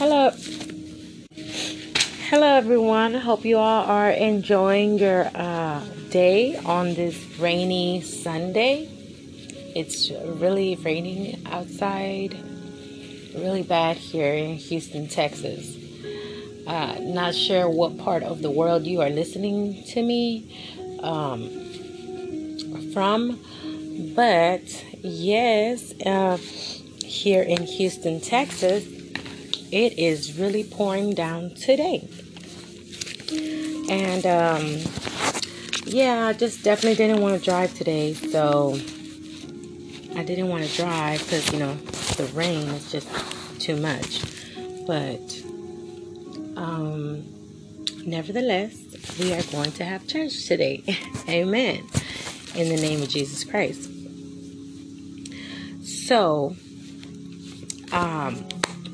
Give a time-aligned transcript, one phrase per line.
[0.00, 0.30] Hello.
[2.30, 3.12] Hello, everyone.
[3.12, 8.88] Hope you all are enjoying your uh, day on this rainy Sunday.
[9.76, 12.32] It's really raining outside,
[13.34, 15.76] really bad here in Houston, Texas.
[16.66, 21.50] Uh, not sure what part of the world you are listening to me um,
[22.94, 23.38] from,
[24.16, 24.62] but
[25.02, 26.38] yes, uh,
[27.04, 28.99] here in Houston, Texas,
[29.72, 32.08] it is really pouring down today.
[33.88, 34.80] And um,
[35.84, 38.14] yeah, I just definitely didn't want to drive today.
[38.14, 38.78] So
[40.16, 41.74] I didn't want to drive because, you know,
[42.16, 43.08] the rain is just
[43.60, 44.22] too much.
[44.86, 45.42] But
[46.56, 47.24] um,
[48.04, 48.76] nevertheless,
[49.18, 50.82] we are going to have church today.
[51.28, 51.86] Amen.
[52.54, 53.88] In the name of Jesus Christ.
[55.82, 56.56] So,
[57.92, 58.44] um,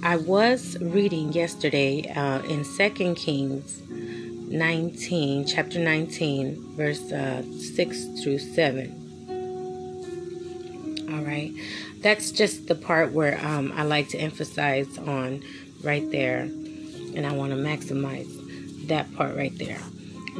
[0.07, 8.39] I was reading yesterday uh, in Second Kings 19, chapter 19, verse uh, 6 through
[8.39, 9.03] 7.
[11.13, 11.53] All right.
[12.03, 15.43] That's just the part where um, I like to emphasize on
[15.83, 16.43] right there.
[16.43, 19.81] And I want to maximize that part right there.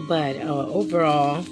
[0.07, 1.45] But uh, overall,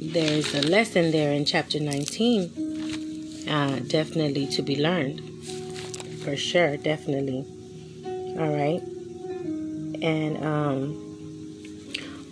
[0.00, 5.29] there's a lesson there in chapter 19 uh, definitely to be learned.
[6.30, 7.44] For sure, definitely.
[8.38, 8.80] All right.
[10.00, 10.94] And, um,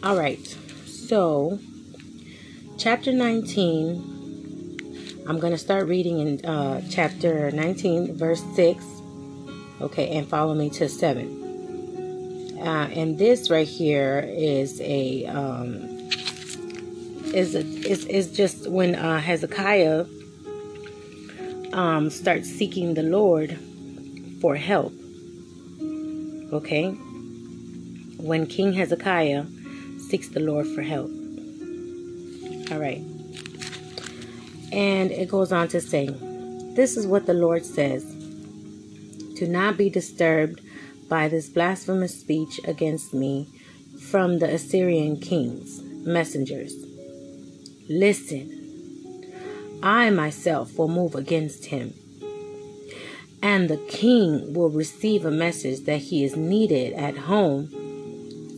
[0.04, 0.38] all right.
[0.86, 1.58] So,
[2.76, 8.84] chapter 19, I'm going to start reading in uh, chapter 19, verse 6.
[9.80, 12.54] Okay, and follow me to 7.
[12.60, 15.74] Uh, and this right here is a um,
[17.34, 20.06] is a, is is just when uh, Hezekiah
[21.72, 23.58] um, start seeking the Lord
[24.40, 24.92] for help.
[26.52, 26.90] Okay?
[28.18, 29.44] When King Hezekiah
[30.08, 31.10] seeks the Lord for help.
[32.70, 33.02] All right.
[34.72, 36.08] And it goes on to say,
[36.74, 38.04] This is what the Lord says
[39.36, 40.60] Do not be disturbed
[41.08, 43.48] by this blasphemous speech against me
[44.10, 46.74] from the Assyrian king's messengers.
[47.88, 48.58] Listen
[49.82, 51.94] I myself will move against him.
[53.42, 57.68] And the king will receive a message that he is needed at home,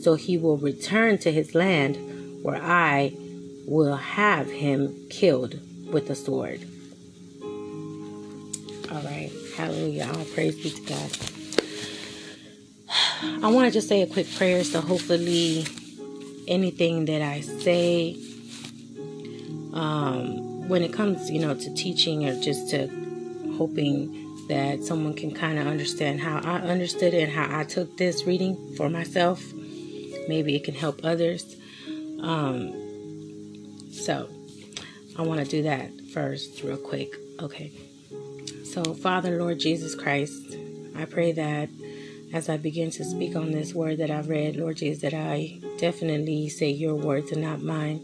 [0.01, 1.99] so he will return to his land
[2.43, 3.13] where I
[3.67, 5.61] will have him killed
[5.93, 6.61] with a sword.
[8.91, 9.31] All right.
[9.57, 10.11] Hallelujah.
[10.17, 11.11] All praise be to God.
[13.45, 15.67] I want to just say a quick prayer so hopefully
[16.49, 18.17] anything that I say
[19.73, 22.89] um, when it comes, you know, to teaching or just to
[23.57, 24.20] hoping
[24.51, 28.27] that someone can kind of understand how I understood it and how I took this
[28.27, 29.41] reading for myself,
[30.29, 31.57] maybe it can help others.
[32.21, 32.75] Um,
[33.93, 34.29] so
[35.17, 37.15] I want to do that first, real quick.
[37.41, 37.71] Okay.
[38.65, 40.57] So, Father, Lord Jesus Christ,
[40.97, 41.69] I pray that
[42.33, 45.61] as I begin to speak on this word that I've read, Lord Jesus, that I
[45.79, 48.01] definitely say your words and not mine.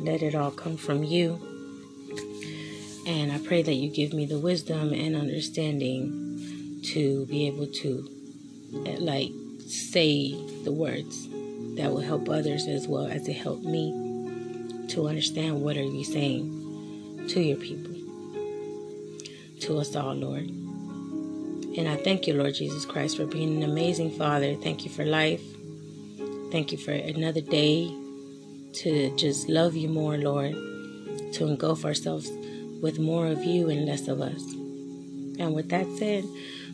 [0.00, 1.55] Let it all come from you.
[3.06, 8.10] And I pray that you give me the wisdom and understanding to be able to,
[8.84, 9.30] eh, like,
[9.60, 10.34] say
[10.64, 11.28] the words
[11.76, 13.92] that will help others as well as it help me
[14.88, 17.94] to understand what are you saying to your people,
[19.60, 20.48] to us all, Lord.
[21.78, 24.54] And I thank you, Lord Jesus Christ, for being an amazing Father.
[24.56, 25.42] Thank you for life.
[26.50, 27.88] Thank you for another day
[28.74, 30.52] to just love you more, Lord,
[31.34, 32.30] to engulf ourselves
[32.82, 34.42] with more of you and less of us.
[35.38, 36.24] And with that said,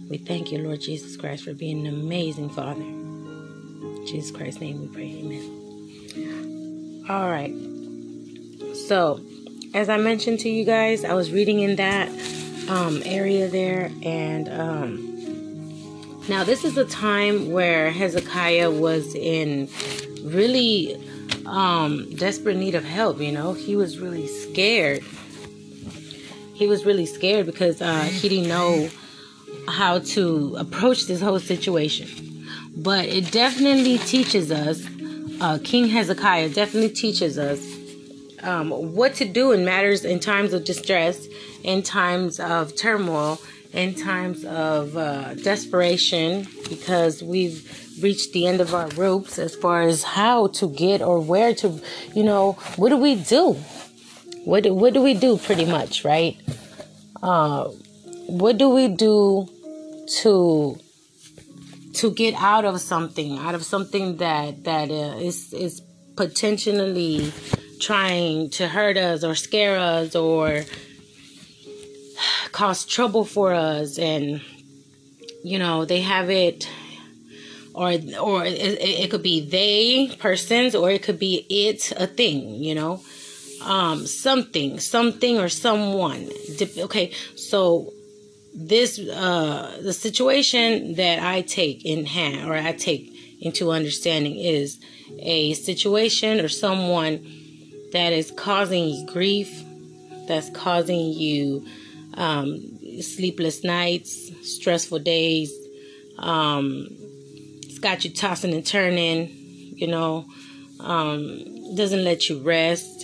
[0.09, 2.83] we thank you, Lord Jesus Christ, for being an amazing Father.
[2.83, 5.21] In Jesus Christ's name we pray.
[5.21, 7.05] Amen.
[7.09, 7.55] All right.
[8.89, 9.21] So,
[9.75, 12.09] as I mentioned to you guys, I was reading in that
[12.69, 19.69] um, area there, and um, now this is a time where Hezekiah was in
[20.23, 20.97] really
[21.47, 23.21] um, desperate need of help.
[23.21, 25.03] You know, he was really scared
[26.63, 28.89] he was really scared because uh, he didn't know
[29.67, 32.47] how to approach this whole situation.
[32.77, 34.87] But it definitely teaches us,
[35.41, 37.61] uh, King Hezekiah definitely teaches us
[38.45, 41.27] um, what to do in matters in times of distress,
[41.65, 43.41] in times of turmoil,
[43.73, 47.59] in times of uh, desperation, because we've
[48.01, 51.81] reached the end of our ropes as far as how to get or where to,
[52.15, 53.57] you know, what do we do?
[54.45, 56.37] What do, what do we do pretty much, right?
[57.23, 57.69] Uh,
[58.27, 59.49] what do we do
[60.23, 60.79] to
[61.95, 65.83] to get out of something, out of something that that uh, is is
[66.17, 67.33] potentially
[67.81, 70.63] trying to hurt us or scare us or
[72.53, 74.41] cause trouble for us and
[75.43, 76.69] you know they have it
[77.75, 77.91] or
[78.21, 82.75] or it, it could be they persons or it could be it a thing you
[82.75, 83.01] know
[83.65, 86.29] um something something or someone.
[86.79, 87.93] Okay so
[88.55, 93.11] this uh the situation that i take in hand or i take
[93.41, 94.79] into understanding is
[95.21, 97.15] a situation or someone
[97.93, 99.63] that is causing you grief
[100.29, 101.67] that's causing you
[102.15, 105.53] um, sleepless nights stressful days
[106.19, 106.87] um,
[107.63, 109.29] it's got you tossing and turning
[109.77, 110.27] you know
[110.81, 113.02] um, doesn't let you rest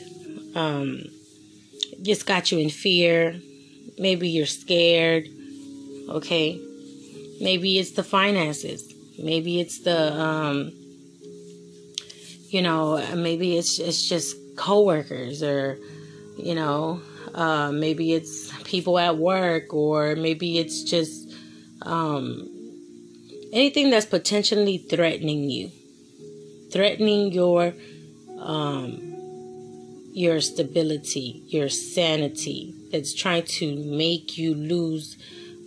[0.54, 1.02] um,
[2.02, 3.40] just got you in fear.
[3.98, 5.28] Maybe you're scared
[6.08, 6.60] okay?
[7.40, 8.92] Maybe it's the finances.
[9.18, 10.72] Maybe it's the um
[12.50, 15.78] you know maybe it's it's just coworkers or
[16.38, 17.00] you know
[17.34, 21.30] uh, maybe it's people at work or maybe it's just
[21.82, 22.48] um
[23.52, 25.70] anything that's potentially threatening you.
[26.70, 27.74] Threatening your
[28.40, 29.07] um
[30.18, 35.16] your stability your sanity that's trying to make you lose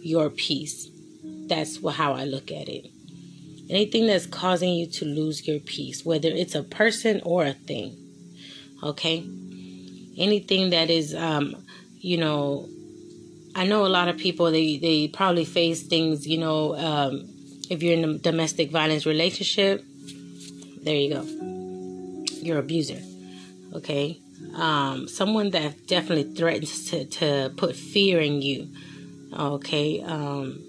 [0.02, 0.90] your peace.
[1.24, 2.92] That's how I look at it.
[3.70, 7.96] Anything that's causing you to lose your peace, whether it's a person or a thing.
[8.84, 9.20] Okay?
[10.18, 11.56] Anything that is, um,
[12.00, 12.68] you know,
[13.56, 17.30] I know a lot of people, they, they probably face things, you know, um,
[17.70, 19.84] if you're in a domestic violence relationship,
[20.84, 22.36] there you go.
[22.42, 23.00] You're abuser.
[23.74, 24.20] Okay?
[24.56, 28.68] Um, someone that definitely threatens to, to put fear in you
[29.38, 30.02] Okay.
[30.02, 30.64] Um,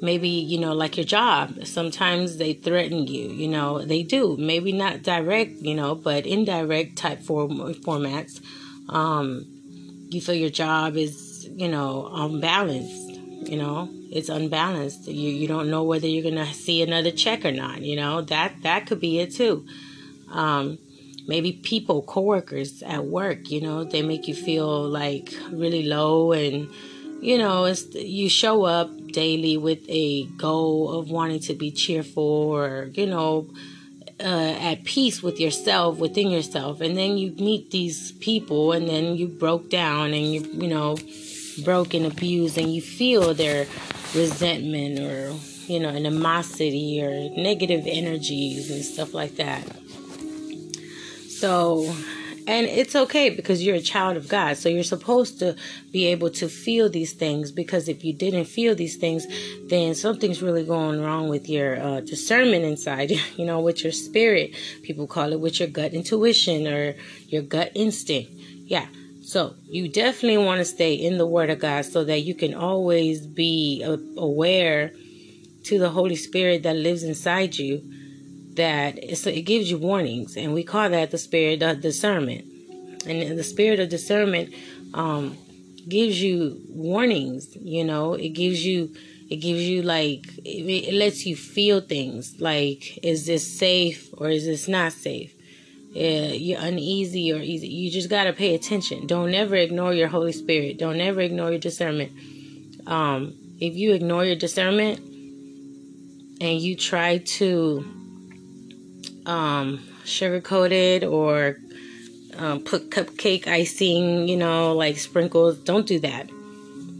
[0.00, 1.66] maybe, you know, like your job.
[1.66, 4.36] Sometimes they threaten you, you know, they do.
[4.38, 8.40] Maybe not direct, you know, but indirect type form, formats.
[8.88, 9.44] Um,
[10.10, 13.10] you feel your job is, you know, unbalanced,
[13.48, 15.08] you know, it's unbalanced.
[15.08, 18.22] You, you don't know whether you're going to see another check or not, you know,
[18.22, 19.66] that, that could be it too.
[20.30, 20.78] Um,
[21.26, 26.68] maybe people, coworkers at work, you know, they make you feel like really low and
[27.20, 32.22] you know, it's you show up daily with a goal of wanting to be cheerful
[32.22, 33.48] or, you know,
[34.20, 39.16] uh, at peace with yourself, within yourself, and then you meet these people, and then
[39.16, 40.96] you broke down, and you, you know,
[41.64, 43.66] broke and abused, and you feel their
[44.14, 45.34] resentment or,
[45.66, 49.64] you know, animosity or negative energies and stuff like that.
[51.40, 51.94] So,
[52.46, 54.56] and it's okay because you're a child of God.
[54.56, 55.54] So you're supposed to
[55.92, 59.26] be able to feel these things because if you didn't feel these things,
[59.68, 64.54] then something's really going wrong with your uh, discernment inside, you know, with your spirit.
[64.82, 66.94] People call it with your gut intuition or
[67.28, 68.30] your gut instinct.
[68.64, 68.86] Yeah.
[69.22, 72.54] So you definitely want to stay in the Word of God so that you can
[72.54, 74.92] always be uh, aware
[75.64, 77.82] to the Holy Spirit that lives inside you
[78.56, 82.44] that it gives you warnings, and we call that the spirit of discernment.
[83.06, 84.52] And the spirit of discernment
[84.92, 85.36] um,
[85.88, 87.56] gives you warnings.
[87.56, 88.94] You know, it gives you
[89.28, 94.28] it gives you like it, it lets you feel things like is this safe or
[94.28, 95.32] is this not safe.
[95.90, 97.68] Yeah, you're uneasy or easy.
[97.68, 99.06] You just gotta pay attention.
[99.06, 100.78] Don't ever ignore your Holy Spirit.
[100.78, 102.12] Don't ever ignore your discernment.
[102.86, 104.98] Um, if you ignore your discernment
[106.40, 107.95] and you try to
[109.26, 111.56] um, sugar coated or
[112.38, 115.58] um, put cupcake icing, you know, like sprinkles.
[115.58, 116.30] Don't do that.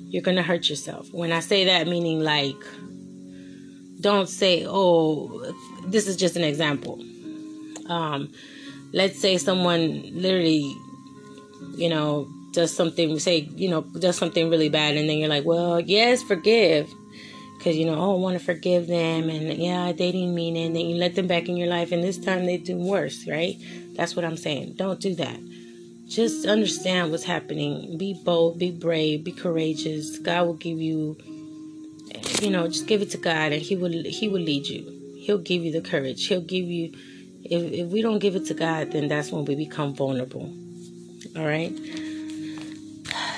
[0.09, 1.13] You're going to hurt yourself.
[1.13, 2.57] When I say that, meaning like,
[4.01, 5.53] don't say, oh,
[5.87, 7.03] this is just an example.
[7.89, 8.33] Um,
[8.93, 10.75] let's say someone literally,
[11.77, 15.45] you know, does something, say, you know, does something really bad, and then you're like,
[15.45, 16.91] well, yes, forgive
[17.67, 20.67] because you know oh I want to forgive them and yeah they didn't mean it
[20.67, 23.27] and then you let them back in your life and this time they do worse
[23.27, 23.57] right?
[23.97, 24.75] That's what I'm saying.
[24.75, 25.37] Don't do that.
[26.07, 27.99] Just understand what's happening.
[27.99, 30.17] Be bold be brave be courageous.
[30.21, 31.17] God will give you
[32.41, 34.85] you know just give it to God and he will he will lead you.
[35.19, 36.25] He'll give you the courage.
[36.29, 36.93] He'll give you
[37.43, 40.55] if, if we don't give it to God then that's when we become vulnerable.
[41.35, 41.77] All right?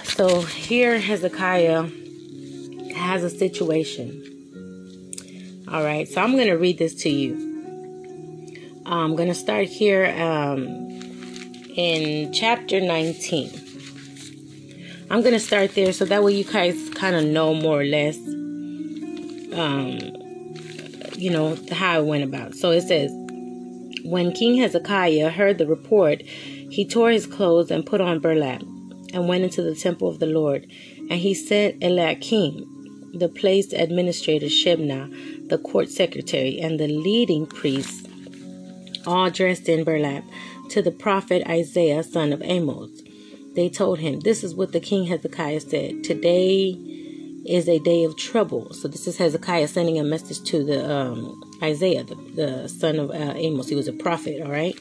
[0.05, 1.89] So here Hezekiah
[2.95, 4.25] has a situation.
[5.69, 7.47] All right, so I'm going to read this to you.
[8.87, 10.67] I'm going to start here um,
[11.75, 13.51] in chapter 19.
[15.11, 17.85] I'm going to start there so that way you guys kind of know more or
[17.85, 18.17] less
[19.59, 19.99] um,
[21.19, 22.55] you know, how it went about.
[22.55, 23.11] So it says,
[24.05, 28.63] When King Hezekiah heard the report, he tore his clothes and put on burlap
[29.13, 30.67] and went into the temple of the Lord.
[31.11, 32.78] And he set Eliakim,
[33.19, 38.07] the place administrator Shebna, the court secretary, and the leading priests,
[39.07, 40.25] all dressed in burlap,
[40.71, 43.03] to the prophet Isaiah, son of Amoz.
[43.55, 46.05] They told him, This is what the king Hezekiah said.
[46.05, 46.77] Today
[47.47, 48.73] is a day of trouble.
[48.75, 53.11] So this is Hezekiah sending a message to the um, Isaiah, the, the, son of
[53.11, 53.69] uh, Amoz.
[53.69, 54.79] He was a prophet, all right?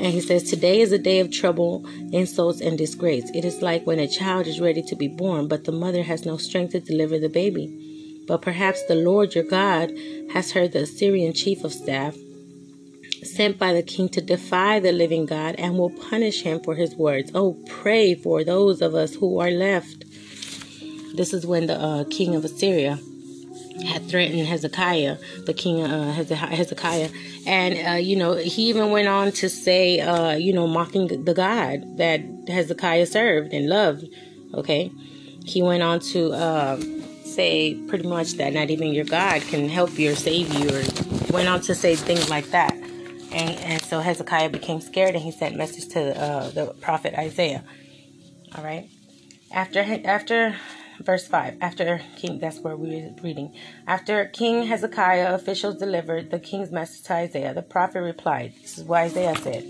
[0.00, 3.30] And he says, Today is a day of trouble, insults, and disgrace.
[3.34, 6.24] It is like when a child is ready to be born, but the mother has
[6.24, 8.24] no strength to deliver the baby.
[8.26, 9.92] But perhaps the Lord your God
[10.32, 12.16] has heard the Assyrian chief of staff
[13.22, 16.94] sent by the king to defy the living God and will punish him for his
[16.94, 17.30] words.
[17.34, 20.06] Oh, pray for those of us who are left.
[21.14, 22.98] This is when the uh, king of Assyria
[23.86, 27.10] had threatened Hezekiah, the king uh, Hezekiah,
[27.46, 31.34] and uh, you know he even went on to say, uh, you know, mocking the
[31.34, 34.06] God that Hezekiah served and loved.
[34.54, 34.90] Okay,
[35.44, 36.80] he went on to uh,
[37.24, 40.82] say pretty much that not even your God can help you or save you, or
[41.32, 42.74] went on to say things like that.
[43.32, 47.64] And, and so Hezekiah became scared and he sent message to uh, the prophet Isaiah.
[48.56, 48.88] All right.
[49.52, 50.56] After after
[51.00, 53.54] verse 5 after king that's where we are reading
[53.86, 58.84] after king hezekiah officials delivered the king's message to isaiah the prophet replied this is
[58.84, 59.64] what isaiah said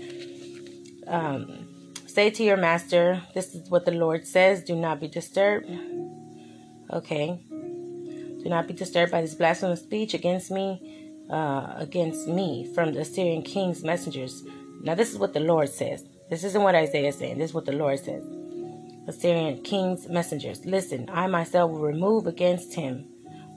[1.07, 1.67] um,
[2.05, 5.69] say to your master this is what the lord says do not be disturbed
[6.91, 7.39] okay
[8.43, 13.01] do not be disturbed by this blasphemous speech against me uh, against me from the
[13.01, 14.43] Assyrian king's messengers.
[14.81, 16.03] Now, this is what the Lord says.
[16.29, 17.37] This isn't what Isaiah is saying.
[17.37, 18.21] This is what the Lord says.
[19.07, 20.65] Assyrian king's messengers.
[20.65, 23.07] Listen, I myself will remove against him.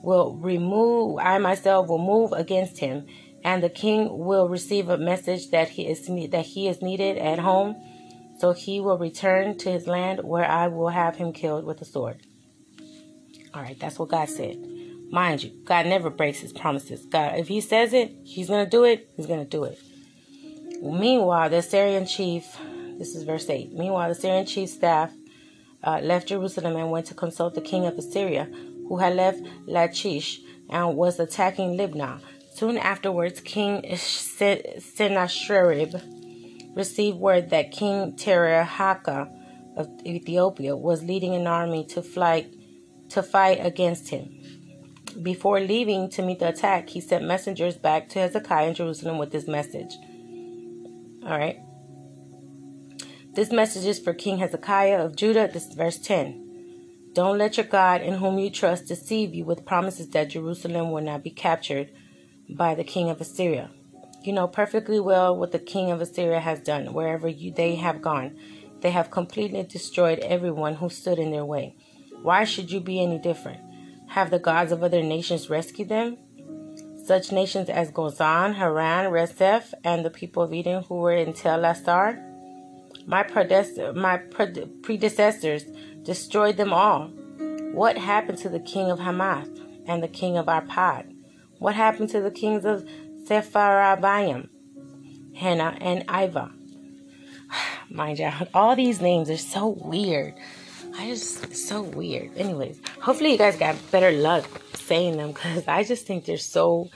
[0.01, 3.05] Will remove, I myself will move against him,
[3.43, 7.39] and the king will receive a message that he is that he is needed at
[7.39, 7.75] home.
[8.37, 11.85] So he will return to his land where I will have him killed with a
[11.85, 12.21] sword.
[13.53, 14.57] All right, that's what God said.
[15.09, 17.05] Mind you, God never breaks his promises.
[17.05, 19.79] God, if he says it, he's going to do it, he's going to do it.
[20.81, 22.57] Meanwhile, the Assyrian chief,
[22.97, 23.71] this is verse 8.
[23.71, 25.13] Meanwhile, the Assyrian chief staff
[25.85, 28.49] uh, left Jerusalem and went to consult the king of Assyria,
[28.87, 32.21] who had left Lachish and was attacking Libnah.
[32.53, 35.95] Soon afterwards, King Sennacherib
[36.75, 39.29] received word that King Tirhakah
[39.77, 42.53] of Ethiopia was leading an army to fight
[43.09, 44.29] to fight against him.
[45.21, 49.31] Before leaving to meet the attack, he sent messengers back to Hezekiah in Jerusalem with
[49.31, 49.95] this message.
[51.23, 51.59] All right.
[53.35, 55.49] This message is for King Hezekiah of Judah.
[55.51, 57.11] This is verse 10.
[57.11, 61.03] Don't let your God, in whom you trust, deceive you with promises that Jerusalem will
[61.03, 61.91] not be captured
[62.49, 63.71] by the king of Assyria.
[64.23, 68.01] You know perfectly well what the king of Assyria has done wherever you, they have
[68.01, 68.39] gone.
[68.79, 71.75] They have completely destroyed everyone who stood in their way.
[72.21, 73.59] Why should you be any different?
[74.11, 76.17] Have the gods of other nations rescued them?
[77.03, 81.65] Such nations as Gozan, Haran, Rezeph, and the people of Eden who were in Tel
[81.65, 82.31] Assar?
[83.05, 83.25] My,
[83.93, 85.65] my predecessors
[86.03, 87.07] destroyed them all.
[87.73, 89.49] What happened to the king of Hamath
[89.85, 91.13] and the king of Arpad?
[91.59, 92.87] What happened to the kings of
[93.27, 94.49] Sepharvaim,
[95.35, 96.51] Hannah, and Iva?
[97.89, 100.33] Mind you, all these names are so weird.
[100.97, 102.37] I just so weird.
[102.37, 104.45] Anyways, hopefully you guys got better luck
[104.75, 106.89] saying them because I just think they're so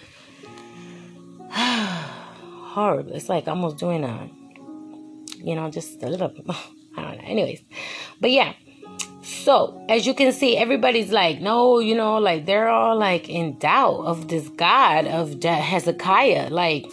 [1.51, 3.13] horrible.
[3.13, 4.30] It's like almost doing a,
[5.43, 6.31] you know, just a little.
[6.98, 7.24] I don't know.
[7.24, 7.62] Anyways,
[8.19, 8.53] but yeah.
[9.22, 13.58] So as you can see, everybody's like, no, you know, like they're all like in
[13.60, 16.86] doubt of this God of Hezekiah, like.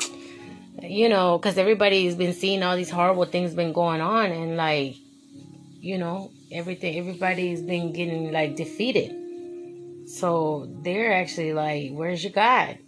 [0.83, 4.95] You know, because everybody's been seeing all these horrible things been going on, and like,
[5.81, 9.15] you know, everything everybody's been getting like defeated
[10.09, 12.79] so they're actually like where's your god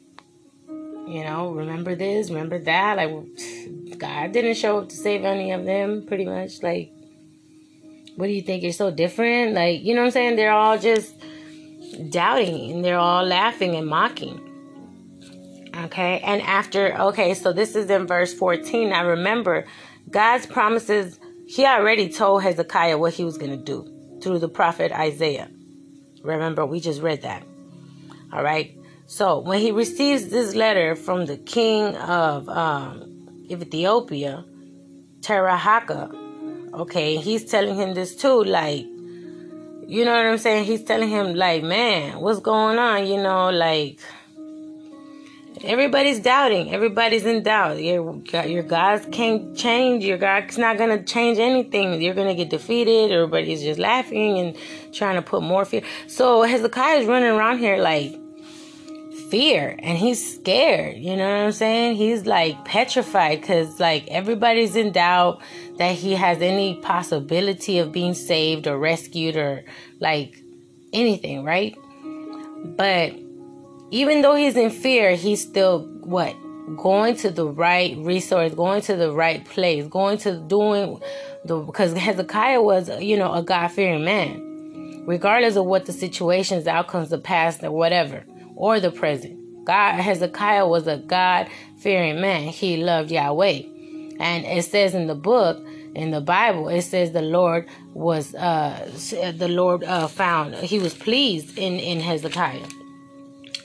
[1.08, 2.96] you know remember this remember that.
[2.96, 6.62] Like god didn't show up to save any of them pretty much.
[6.62, 6.92] Like
[8.16, 8.62] what do you think?
[8.62, 9.54] You're so different?
[9.54, 10.36] Like you know what i'm saying?
[10.36, 11.14] They're all just
[12.10, 14.44] doubting and they're all laughing and mocking.
[15.74, 16.20] Okay?
[16.20, 19.66] And after okay so this is in verse 14 now remember
[20.10, 24.92] god's promises he already told Hezekiah what he was going to do through the prophet
[24.92, 25.48] Isaiah.
[26.22, 27.42] Remember, we just read that.
[28.30, 28.77] All right.
[29.10, 34.44] So when he receives this letter from the king of um, Ethiopia,
[35.20, 36.12] Terahaka,
[36.74, 38.44] okay, he's telling him this too.
[38.44, 40.66] Like, you know what I'm saying?
[40.66, 43.06] He's telling him, like, man, what's going on?
[43.06, 43.98] You know, like,
[45.64, 46.72] Everybody's doubting.
[46.72, 47.82] Everybody's in doubt.
[47.82, 48.14] Your,
[48.46, 50.04] your God's can't change.
[50.04, 52.00] Your God's not going to change anything.
[52.00, 53.10] You're going to get defeated.
[53.10, 54.56] Everybody's just laughing and
[54.92, 55.82] trying to put more fear.
[56.06, 58.14] So Hezekiah is running around here like
[59.30, 60.96] fear and he's scared.
[60.96, 61.96] You know what I'm saying?
[61.96, 65.42] He's like petrified because like everybody's in doubt
[65.78, 69.64] that he has any possibility of being saved or rescued or
[70.00, 70.42] like
[70.92, 71.76] anything, right?
[72.76, 73.14] But
[73.90, 76.34] even though he's in fear, he's still what?
[76.76, 81.00] Going to the right resource, going to the right place, going to doing
[81.44, 84.44] the because Hezekiah was, you know, a God fearing man.
[85.06, 88.24] Regardless of what the situations, outcomes, the past, or whatever,
[88.58, 89.64] or the present.
[89.64, 91.48] God Hezekiah was a God
[91.78, 92.48] fearing man.
[92.48, 93.62] He loved Yahweh.
[94.18, 98.90] And it says in the book, in the Bible, it says the Lord was uh
[99.36, 102.66] the Lord uh found he was pleased in in Hezekiah.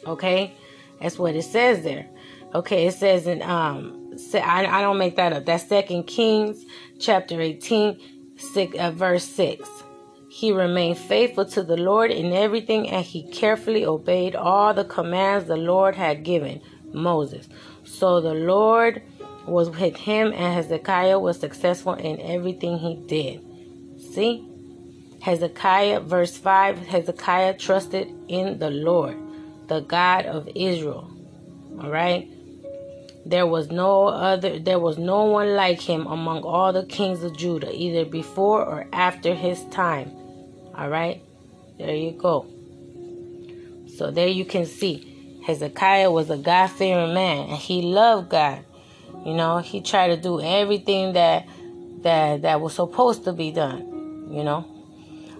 [0.05, 0.53] Okay,
[1.01, 2.07] that's what it says there.
[2.53, 5.45] Okay, it says in um, I, I don't make that up.
[5.45, 6.65] That's Second Kings
[7.00, 8.00] chapter 18,
[8.38, 9.67] six, uh, verse six.
[10.34, 15.46] He remained faithful to the Lord in everything, and he carefully obeyed all the commands
[15.48, 16.60] the Lord had given
[16.92, 17.48] Moses.
[17.84, 19.04] So the Lord
[19.46, 23.46] was with him, and Hezekiah was successful in everything he did.
[24.12, 24.44] See?
[25.22, 29.16] Hezekiah, verse 5 Hezekiah trusted in the Lord
[29.68, 31.12] the God of Israel.
[31.80, 32.28] All right?
[33.24, 37.38] There was no other there was no one like him among all the kings of
[37.38, 40.12] Judah, either before or after his time.
[40.75, 41.22] All right?
[41.77, 42.48] There you go.
[43.98, 48.63] So there you can see Hezekiah was a God fearing man and he loved God.
[49.25, 51.48] You know, he tried to do everything that
[52.01, 54.70] that that was supposed to be done, you know.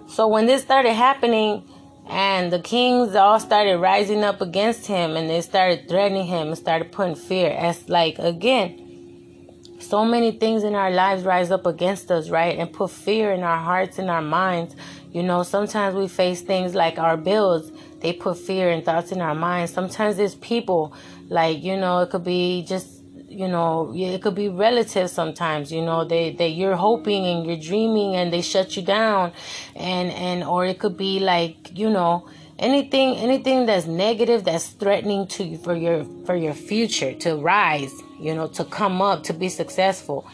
[0.08, 1.68] So when this started happening,
[2.06, 6.58] and the kings all started rising up against him and they started threatening him and
[6.58, 7.50] started putting fear.
[7.50, 12.58] As like again, so many things in our lives rise up against us, right?
[12.58, 14.74] And put fear in our hearts and our minds.
[15.14, 19.20] You know, sometimes we face things like our bills, they put fear and thoughts in
[19.20, 19.72] our minds.
[19.72, 20.92] Sometimes it's people,
[21.28, 22.88] like, you know, it could be just
[23.28, 27.56] you know it could be relatives sometimes you know they that you're hoping and you're
[27.56, 29.32] dreaming and they shut you down.
[29.76, 35.28] And and or it could be like you know anything anything that's negative that's threatening
[35.28, 39.32] to you for your for your future to rise you know to come up to
[39.32, 40.26] be successful.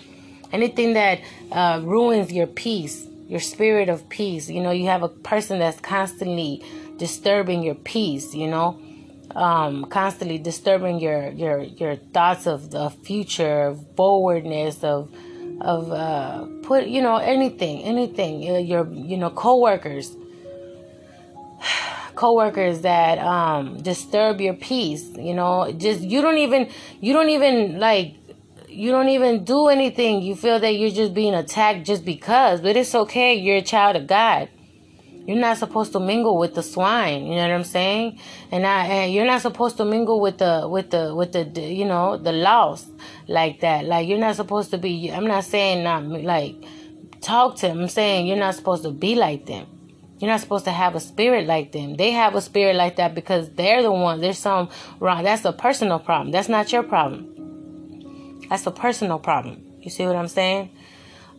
[0.52, 1.20] Anything that
[1.52, 5.80] uh, ruins your peace your spirit of peace you know you have a person that's
[5.80, 6.62] constantly
[6.98, 8.78] disturbing your peace you know
[9.34, 15.12] um, constantly disturbing your your your thoughts of the future, forwardness, of
[15.60, 18.48] of uh, put you know anything, anything.
[18.48, 20.16] Uh, your you know coworkers,
[22.14, 25.04] coworkers that um, disturb your peace.
[25.16, 26.68] You know, just you don't even
[27.00, 28.19] you don't even like
[28.70, 30.22] you don't even do anything.
[30.22, 33.34] You feel that you're just being attacked just because, but it's okay.
[33.34, 34.48] You're a child of God.
[35.26, 37.26] You're not supposed to mingle with the swine.
[37.26, 38.18] You know what I'm saying?
[38.50, 41.84] And I, and you're not supposed to mingle with the with the with the you
[41.84, 42.88] know the lost
[43.28, 43.84] like that.
[43.84, 45.10] Like you're not supposed to be.
[45.12, 46.56] I'm not saying not like
[47.20, 47.80] talk to them.
[47.80, 49.66] I'm saying you're not supposed to be like them.
[50.18, 51.96] You're not supposed to have a spirit like them.
[51.96, 54.20] They have a spirit like that because they're the ones.
[54.20, 54.68] There's some
[55.00, 55.22] wrong.
[55.22, 56.30] That's a personal problem.
[56.30, 57.39] That's not your problem.
[58.50, 59.64] That's a personal problem.
[59.80, 60.70] You see what I'm saying?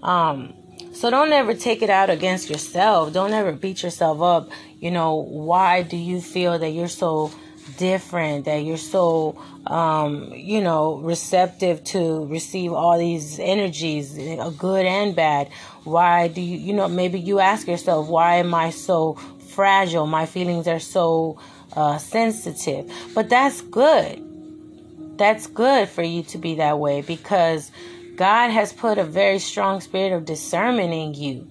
[0.01, 0.53] Um,
[0.93, 3.13] so don't ever take it out against yourself.
[3.13, 4.49] Don't ever beat yourself up.
[4.79, 7.31] You know, why do you feel that you're so
[7.77, 14.17] different, that you're so, um, you know, receptive to receive all these energies,
[14.57, 15.49] good and bad?
[15.83, 19.13] Why do you, you know, maybe you ask yourself, why am I so
[19.49, 20.07] fragile?
[20.07, 21.39] My feelings are so
[21.73, 22.91] uh, sensitive.
[23.13, 24.30] But that's good.
[25.21, 27.71] That's good for you to be that way because
[28.15, 31.47] God has put a very strong spirit of discernment in you.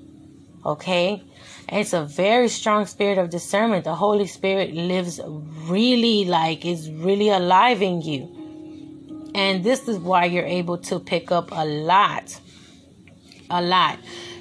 [0.66, 1.22] Okay?
[1.68, 3.84] It's a very strong spirit of discernment.
[3.84, 5.20] The Holy Spirit lives
[5.68, 9.30] really like is really alive in you.
[9.36, 12.40] And this is why you're able to pick up a lot.
[13.50, 14.00] A lot.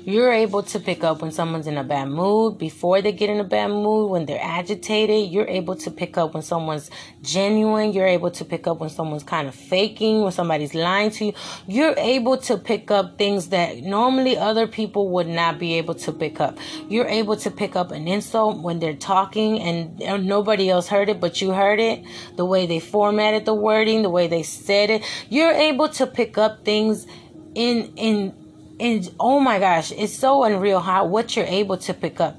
[0.09, 3.39] You're able to pick up when someone's in a bad mood before they get in
[3.39, 5.29] a bad mood, when they're agitated.
[5.29, 6.89] You're able to pick up when someone's
[7.21, 7.93] genuine.
[7.93, 11.33] You're able to pick up when someone's kind of faking, when somebody's lying to you.
[11.67, 16.11] You're able to pick up things that normally other people would not be able to
[16.11, 16.57] pick up.
[16.87, 21.19] You're able to pick up an insult when they're talking and nobody else heard it,
[21.19, 22.03] but you heard it.
[22.35, 25.03] The way they formatted the wording, the way they said it.
[25.29, 27.05] You're able to pick up things
[27.53, 28.33] in in
[28.79, 32.37] and oh my gosh, it's so unreal how what you're able to pick up.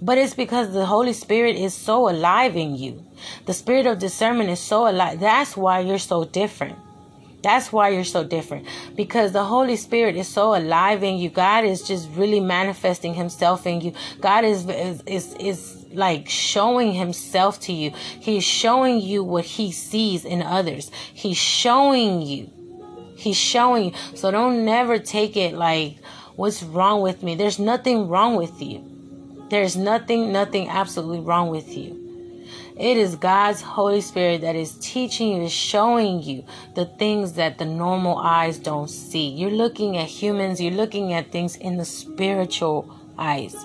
[0.00, 3.04] But it's because the Holy Spirit is so alive in you.
[3.46, 5.18] The spirit of discernment is so alive.
[5.18, 6.78] That's why you're so different.
[7.42, 11.30] That's why you're so different because the Holy Spirit is so alive in you.
[11.30, 13.92] God is just really manifesting Himself in you.
[14.20, 17.92] God is is is, is like showing Himself to you.
[18.20, 20.90] He's showing you what He sees in others.
[21.14, 22.50] He's showing you.
[23.18, 23.92] He's showing you.
[24.14, 25.96] So don't never take it like,
[26.36, 27.34] what's wrong with me?
[27.34, 28.84] There's nothing wrong with you.
[29.50, 31.96] There's nothing, nothing absolutely wrong with you.
[32.76, 36.44] It is God's Holy Spirit that is teaching you, is showing you
[36.76, 39.26] the things that the normal eyes don't see.
[39.28, 43.56] You're looking at humans, you're looking at things in the spiritual eyes.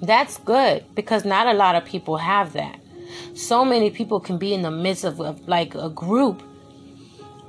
[0.00, 2.78] That's good because not a lot of people have that.
[3.34, 6.40] So many people can be in the midst of, of like a group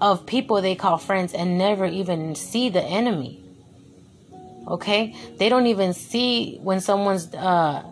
[0.01, 3.43] of people they call friends and never even see the enemy.
[4.67, 5.15] Okay?
[5.37, 7.83] They don't even see when someone's uh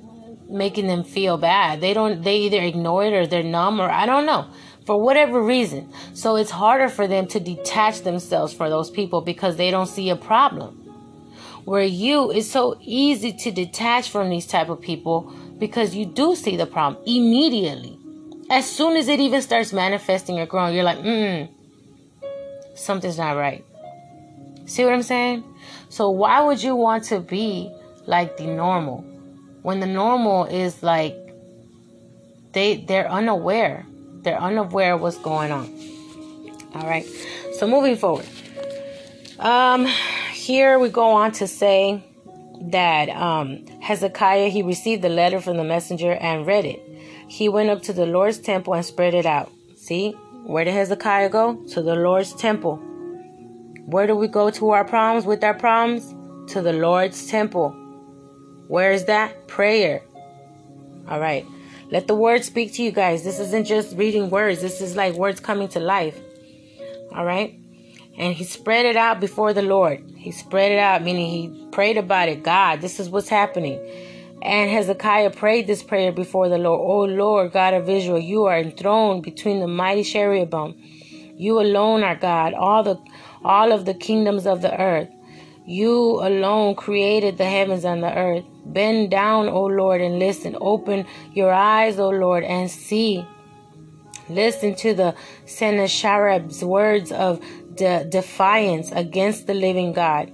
[0.49, 1.81] making them feel bad.
[1.81, 4.47] They don't they either ignore it or they're numb or I don't know.
[4.85, 5.91] For whatever reason.
[6.13, 10.09] So it's harder for them to detach themselves for those people because they don't see
[10.09, 10.75] a problem.
[11.65, 16.35] Where you it's so easy to detach from these type of people because you do
[16.35, 17.97] see the problem immediately.
[18.49, 21.49] As soon as it even starts manifesting or growing, you're like, mm,
[22.75, 23.65] something's not right.
[24.65, 25.43] See what I'm saying?
[25.89, 27.71] So why would you want to be
[28.05, 29.03] like the normal?
[29.65, 31.17] when the normal is like
[32.53, 33.83] they they're unaware.
[34.21, 35.65] They're unaware of what's going on.
[36.75, 37.03] All right.
[37.57, 38.27] So moving forward.
[39.39, 39.87] Um
[40.31, 42.03] here we go on to say
[42.69, 46.79] that um hezekiah he received the letter from the messenger and read it.
[47.27, 49.51] He went up to the lord's temple and spread it out.
[49.75, 52.77] See where did hezekiah go to the lord's temple
[53.85, 56.13] where do we go to our problems with our problems
[56.51, 57.75] to the lord's temple
[58.67, 59.47] where is that?
[59.47, 60.01] Prayer.
[61.07, 61.45] All right.
[61.91, 63.23] Let the word speak to you guys.
[63.23, 66.19] This isn't just reading words, this is like words coming to life.
[67.11, 67.59] All right.
[68.17, 70.03] And he spread it out before the Lord.
[70.17, 72.43] He spread it out, meaning he prayed about it.
[72.43, 73.77] God, this is what's happening.
[74.45, 76.79] And Hezekiah prayed this prayer before the Lord.
[76.79, 80.75] O Lord, God of Israel, you are enthroned between the mighty cherubim.
[81.35, 82.53] You alone are God.
[82.53, 82.97] All the
[83.43, 85.09] all of the kingdoms of the earth.
[85.65, 88.45] You alone created the heavens and the earth.
[88.67, 90.55] Bend down, O Lord, and listen.
[90.61, 93.25] Open your eyes, O Lord, and see.
[94.29, 100.31] Listen to the Sennacherib's words of de- defiance against the living God.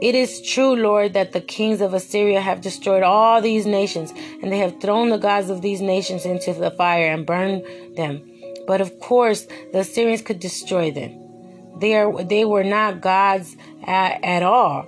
[0.00, 4.52] It is true, Lord, that the kings of Assyria have destroyed all these nations, and
[4.52, 7.64] they have thrown the gods of these nations into the fire and burned
[7.96, 8.22] them.
[8.66, 11.18] But of course, the Assyrians could destroy them.
[11.78, 14.86] They, are, they were not gods at, at all,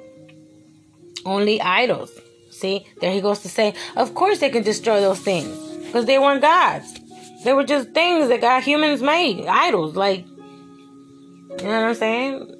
[1.25, 2.11] only idols.
[2.51, 6.19] See, there he goes to say, of course they can destroy those things because they
[6.19, 6.99] weren't gods.
[7.45, 9.97] They were just things that God humans made, idols.
[9.97, 12.58] Like, you know what I'm saying?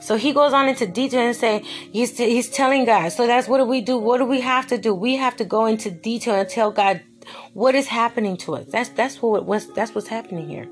[0.00, 1.60] So he goes on into detail and say
[1.92, 3.10] he's he's telling God.
[3.10, 3.98] So that's what do we do?
[3.98, 4.94] What do we have to do?
[4.94, 7.02] We have to go into detail and tell God
[7.52, 8.66] what is happening to us.
[8.68, 10.68] That's that's what what's that's what's happening here.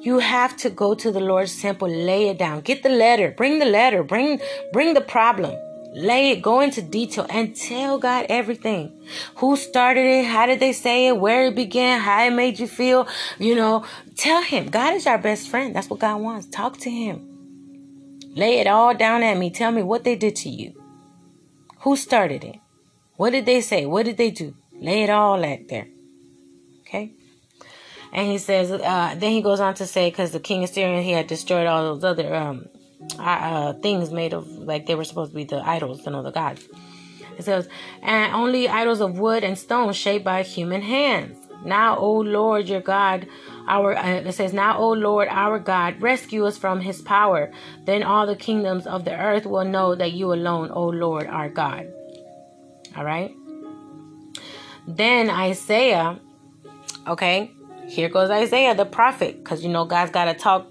[0.00, 2.60] You have to go to the Lord's temple, lay it down.
[2.60, 3.30] Get the letter.
[3.30, 4.02] Bring the letter.
[4.02, 4.40] Bring
[4.72, 5.56] bring the problem.
[5.94, 8.98] Lay it, go into detail and tell God everything.
[9.36, 10.24] Who started it?
[10.24, 11.18] How did they say it?
[11.18, 12.00] Where it began?
[12.00, 13.06] How it made you feel?
[13.38, 13.84] You know,
[14.16, 14.70] tell him.
[14.70, 15.76] God is our best friend.
[15.76, 16.46] That's what God wants.
[16.46, 17.31] Talk to him.
[18.34, 19.50] Lay it all down at me.
[19.50, 20.80] Tell me what they did to you.
[21.80, 22.56] Who started it?
[23.16, 23.86] What did they say?
[23.86, 24.54] What did they do?
[24.80, 25.88] Lay it all out there.
[26.80, 27.12] Okay?
[28.12, 31.02] And he says, uh, then he goes on to say, because the king of Syria,
[31.02, 32.66] he had destroyed all those other um,
[33.18, 36.68] uh, things made of, like they were supposed to be the idols, know, the gods.
[37.38, 37.68] It says,
[38.02, 41.38] and only idols of wood and stone shaped by human hands.
[41.64, 43.26] Now, O Lord, your God,
[43.68, 47.52] our uh, it says, now, O Lord, our God, rescue us from his power.
[47.84, 51.48] Then all the kingdoms of the earth will know that you alone, O Lord, are
[51.48, 51.92] God.
[52.96, 53.34] All right.
[54.86, 56.18] Then Isaiah,
[57.06, 57.52] okay,
[57.86, 60.66] here goes Isaiah the prophet, because you know God's got to talk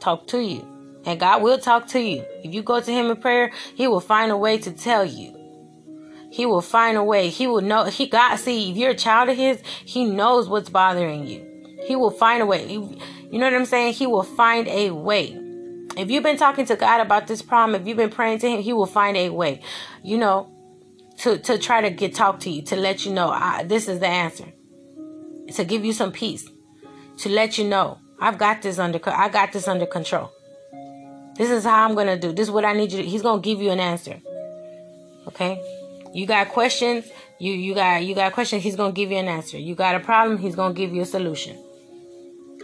[0.00, 0.66] talk to you.
[1.04, 2.24] And God will talk to you.
[2.44, 5.36] If you go to him in prayer, he will find a way to tell you.
[6.30, 7.28] He will find a way.
[7.28, 10.70] He will know he got see if you're a child of his, he knows what's
[10.70, 11.49] bothering you.
[11.86, 12.70] He will find a way.
[12.70, 13.94] You know what I'm saying?
[13.94, 15.38] He will find a way.
[15.96, 18.60] If you've been talking to God about this problem, if you've been praying to him,
[18.60, 19.60] he will find a way.
[20.02, 20.52] You know,
[21.18, 24.00] to to try to get talk to you, to let you know I, this is
[24.00, 24.52] the answer.
[25.54, 26.48] To give you some peace
[27.20, 30.30] to let you know I've got this under I got this under control.
[31.36, 32.32] This is how I'm gonna do.
[32.32, 33.08] This is what I need you to.
[33.08, 34.20] He's gonna give you an answer.
[35.28, 35.62] Okay.
[36.12, 37.06] You got questions,
[37.38, 39.58] you you got you got questions, he's gonna give you an answer.
[39.58, 41.56] You got a problem, he's gonna give you a solution.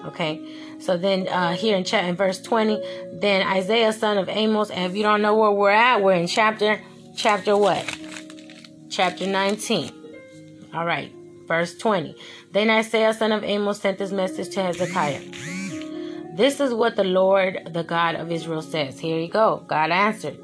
[0.07, 0.41] Okay.
[0.79, 2.81] So then uh here in chat in verse 20,
[3.21, 6.27] then Isaiah son of Amoz, and if you don't know where we're at, we're in
[6.27, 6.81] chapter
[7.17, 7.85] chapter what?
[8.91, 9.93] Chapter 19.
[10.75, 11.13] All right.
[11.47, 12.17] Verse 20.
[12.53, 15.21] Then Isaiah son of Amoz sent this message to Hezekiah.
[16.37, 19.01] This is what the Lord, the God of Israel says.
[19.01, 19.65] Here you go.
[19.67, 20.39] God answered.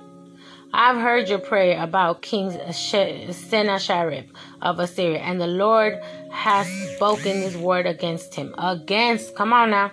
[0.75, 4.25] I've heard your prayer about King Sennacherib
[4.63, 8.55] of Assyria, and the Lord has spoken this word against him.
[8.57, 9.93] Against, come on now.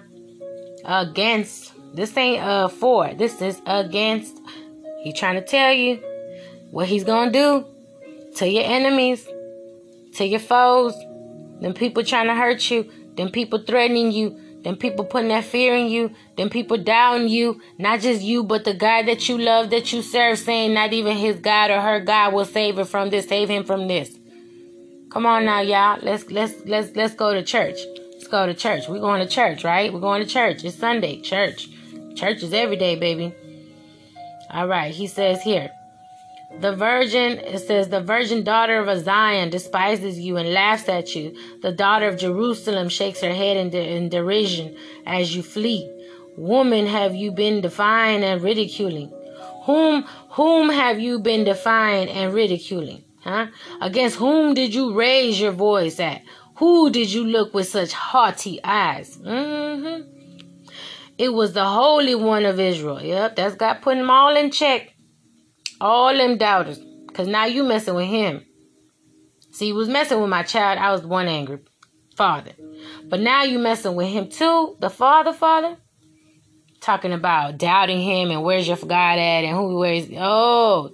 [0.85, 1.73] Against.
[1.93, 3.13] This ain't uh for.
[3.13, 4.37] This is against.
[5.01, 6.01] He trying to tell you
[6.71, 7.65] what he's gonna do
[8.37, 9.27] to your enemies,
[10.15, 10.93] to your foes,
[11.59, 15.75] them people trying to hurt you, them people threatening you, them people putting that fear
[15.75, 19.69] in you, them people doubting you, not just you, but the God that you love,
[19.69, 23.09] that you serve, saying not even his God or her God will save her from
[23.09, 24.17] this, save him from this.
[25.09, 25.99] Come on now, y'all.
[26.01, 27.79] Let's let's let's let's go to church.
[28.13, 28.87] Let's go to church.
[28.87, 29.91] We're going to church, right?
[29.91, 30.63] We're going to church.
[30.63, 31.21] It's Sunday.
[31.21, 31.69] Church.
[32.15, 33.33] Church is every day, baby.
[34.51, 34.93] All right.
[34.93, 35.71] He says here.
[36.57, 41.35] The virgin, it says, the virgin daughter of Zion despises you and laughs at you.
[41.61, 45.89] The daughter of Jerusalem shakes her head in, de- in derision as you flee.
[46.35, 49.11] Woman, have you been defying and ridiculing?
[49.65, 53.03] Whom, whom have you been defying and ridiculing?
[53.21, 53.47] Huh?
[53.81, 56.23] Against whom did you raise your voice at?
[56.55, 59.17] Who did you look with such haughty eyes?
[59.17, 60.09] Mm-hmm.
[61.17, 63.01] It was the Holy One of Israel.
[63.01, 64.93] Yep, that's got putting them all in check.
[65.81, 66.79] All them doubters.
[67.07, 68.45] Because now you messing with him.
[69.51, 70.79] See, he was messing with my child.
[70.79, 71.59] I was one angry
[72.15, 72.51] father.
[73.05, 74.75] But now you messing with him too.
[74.79, 75.77] The father, father.
[76.81, 80.91] Talking about doubting him and where's your God at and who where's oh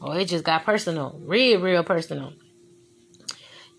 [0.00, 1.20] oh it just got personal.
[1.24, 2.32] Real, real personal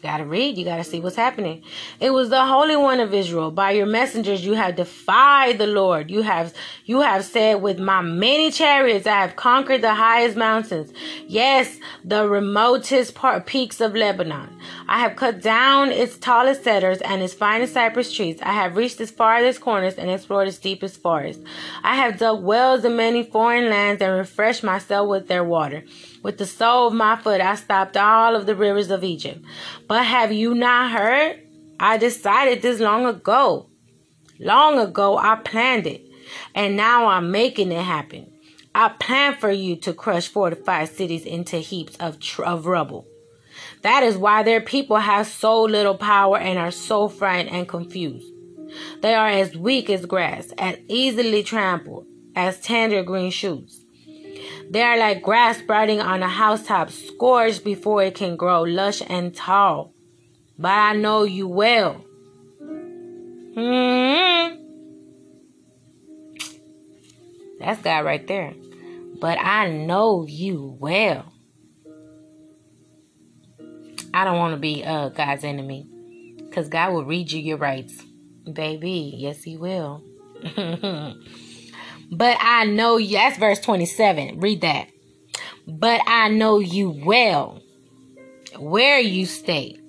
[0.01, 1.61] gotta read, you gotta see what's happening.
[1.99, 3.51] It was the Holy One of Israel.
[3.51, 6.09] By your messengers you have defied the Lord.
[6.09, 6.53] You have
[6.85, 10.93] you have said, With my many chariots I have conquered the highest mountains.
[11.27, 14.57] Yes, the remotest part, peaks of Lebanon.
[14.87, 18.39] I have cut down its tallest cedars and its finest cypress trees.
[18.41, 21.43] I have reached its farthest corners and explored its deepest forests.
[21.83, 25.83] I have dug wells in many foreign lands and refreshed myself with their water.
[26.21, 29.43] With the sole of my foot, I stopped all of the rivers of Egypt.
[29.87, 31.41] But have you not heard?
[31.79, 33.69] I decided this long ago.
[34.39, 36.05] Long ago, I planned it.
[36.53, 38.31] And now I'm making it happen.
[38.75, 43.07] I planned for you to crush fortified cities into heaps of, tr- of rubble.
[43.81, 48.27] That is why their people have so little power and are so frightened and confused.
[49.01, 52.05] They are as weak as grass, as easily trampled
[52.35, 53.78] as tender green shoots.
[54.69, 59.35] They are like grass sprouting on a housetop, scorched before it can grow lush and
[59.35, 59.93] tall.
[60.57, 62.05] But I know you well.
[63.55, 64.55] Hmm.
[67.59, 68.53] That's God right there.
[69.19, 71.33] But I know you well.
[74.13, 75.87] I don't want to be uh, God's enemy.
[76.37, 78.03] Because God will read you your rights.
[78.51, 80.03] Baby, yes, He will.
[82.11, 83.17] But I know you.
[83.17, 84.39] That's verse 27.
[84.39, 84.89] Read that.
[85.67, 87.61] But I know you well
[88.57, 89.79] where you stay.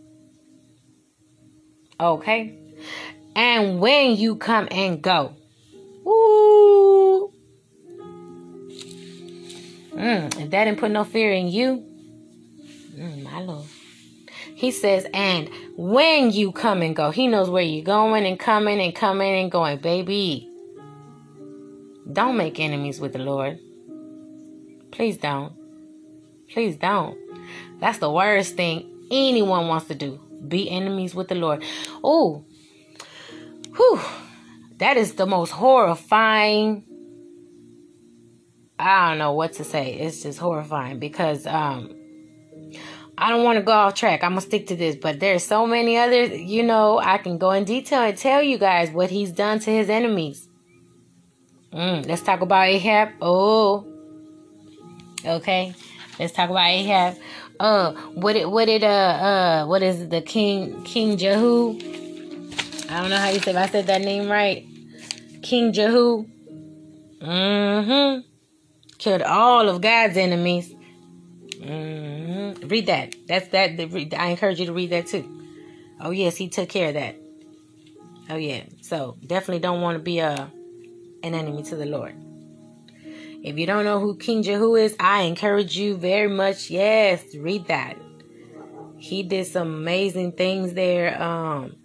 [1.98, 2.58] Okay?
[3.34, 5.34] And when you come and go.
[6.04, 7.32] Woo!
[9.92, 11.84] Mm, if that didn't put no fear in you,
[12.94, 13.66] mm, my Lord.
[14.54, 18.80] He says, and when you come and go, he knows where you're going and coming
[18.80, 20.49] and coming and going, baby.
[22.12, 23.58] Don't make enemies with the Lord.
[24.90, 25.52] Please don't.
[26.50, 27.16] Please don't.
[27.80, 30.20] That's the worst thing anyone wants to do.
[30.46, 31.64] Be enemies with the Lord.
[32.02, 32.44] Oh,
[33.76, 34.00] whew.
[34.78, 36.84] That is the most horrifying.
[38.78, 39.92] I don't know what to say.
[39.92, 41.94] It's just horrifying because um
[43.18, 44.24] I don't want to go off track.
[44.24, 47.50] I'm gonna stick to this, but there's so many other, you know, I can go
[47.50, 50.48] in detail and tell you guys what he's done to his enemies.
[51.72, 53.10] Mm, let's talk about Ahab.
[53.20, 53.86] Oh,
[55.24, 55.74] okay.
[56.18, 57.16] Let's talk about Ahab.
[57.58, 61.78] Uh, what it, what it, uh, uh, what is the King, King Jehu?
[62.88, 63.52] I don't know how you say.
[63.52, 64.66] If I said that name right,
[65.42, 66.26] King Jehu.
[67.20, 68.26] Mm-hmm.
[68.98, 70.74] Killed all of God's enemies.
[71.52, 72.66] Mm-hmm.
[72.66, 73.14] Read that.
[73.28, 73.78] That's that.
[74.18, 75.24] I encourage you to read that too.
[76.00, 77.16] Oh yes, he took care of that.
[78.28, 78.64] Oh yeah.
[78.80, 80.50] So definitely don't want to be a
[81.22, 82.14] an enemy to the Lord.
[83.42, 86.70] If you don't know who King Jehu is, I encourage you very much.
[86.70, 87.96] Yes, read that.
[88.98, 91.20] He did some amazing things there.
[91.20, 91.76] Um,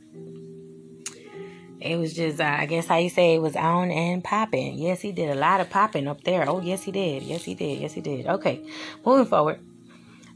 [1.79, 4.77] it was just, uh, I guess how you say it was on and popping.
[4.77, 6.49] Yes, he did a lot of popping up there.
[6.49, 7.23] Oh, yes, he did.
[7.23, 7.79] Yes, he did.
[7.79, 8.27] Yes, he did.
[8.27, 8.65] Okay,
[9.05, 9.59] moving forward.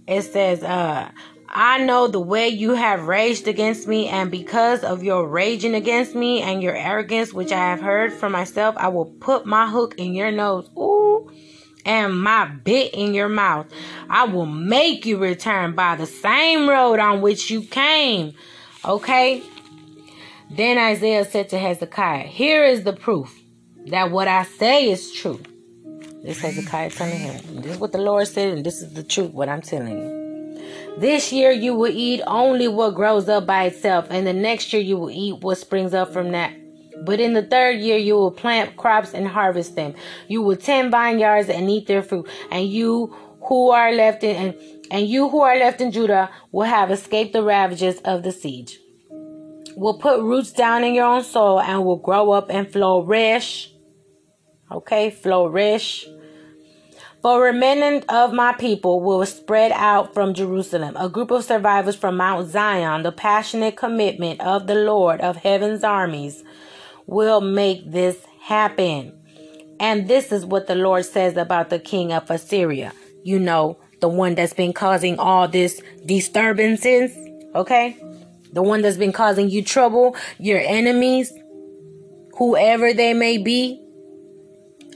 [0.07, 1.11] It says, uh,
[1.51, 6.13] I know the way you have raged against me, and because of your raging against
[6.13, 9.95] me and your arrogance, which I have heard from myself, I will put my hook
[9.97, 10.69] in your nose.
[10.77, 11.31] Ooh.
[11.85, 13.65] And my bit in your mouth.
[14.09, 18.33] I will make you return by the same road on which you came.
[18.85, 19.41] Okay?
[20.51, 23.41] Then Isaiah said to Hezekiah, Here is the proof
[23.87, 25.39] that what I say is true.
[26.21, 29.31] This Hezekiah telling him, This is what the Lord said, and this is the truth,
[29.31, 30.18] what I'm telling you.
[30.99, 34.81] This year you will eat only what grows up by itself, and the next year
[34.81, 36.53] you will eat what springs up from that.
[37.05, 39.93] But in the third year you will plant crops and harvest them.
[40.27, 43.15] You will tend vineyards and eat their fruit, and you
[43.47, 44.55] who are left in and,
[44.91, 48.77] and you who are left in Judah will have escaped the ravages of the siege.
[49.77, 53.71] Will put roots down in your own soil and will grow up and flourish.
[54.69, 56.09] Okay, flourish
[57.21, 62.17] for remnant of my people will spread out from Jerusalem, a group of survivors from
[62.17, 63.03] Mount Zion.
[63.03, 66.43] The passionate commitment of the Lord of heaven's armies
[67.07, 69.13] will make this happen.
[69.79, 72.93] And this is what the Lord says about the king of Assyria.
[73.23, 77.11] You know, the one that's been causing all this disturbances,
[77.53, 77.97] okay?
[78.53, 81.33] The one that's been causing you trouble, your enemies,
[82.37, 83.81] whoever they may be,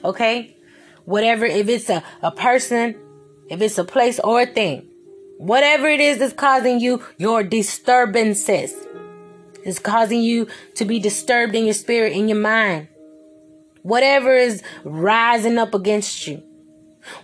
[0.05, 0.55] okay?
[1.05, 2.95] Whatever, if it's a, a person,
[3.49, 4.87] if it's a place or a thing,
[5.37, 8.73] whatever it is that's causing you your disturbances,
[9.63, 12.87] is causing you to be disturbed in your spirit, in your mind.
[13.81, 16.41] Whatever is rising up against you,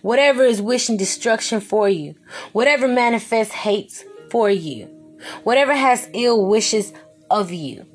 [0.01, 2.15] whatever is wishing destruction for you,
[2.51, 4.85] whatever manifests hates for you,
[5.43, 6.93] whatever has ill wishes
[7.29, 7.85] of you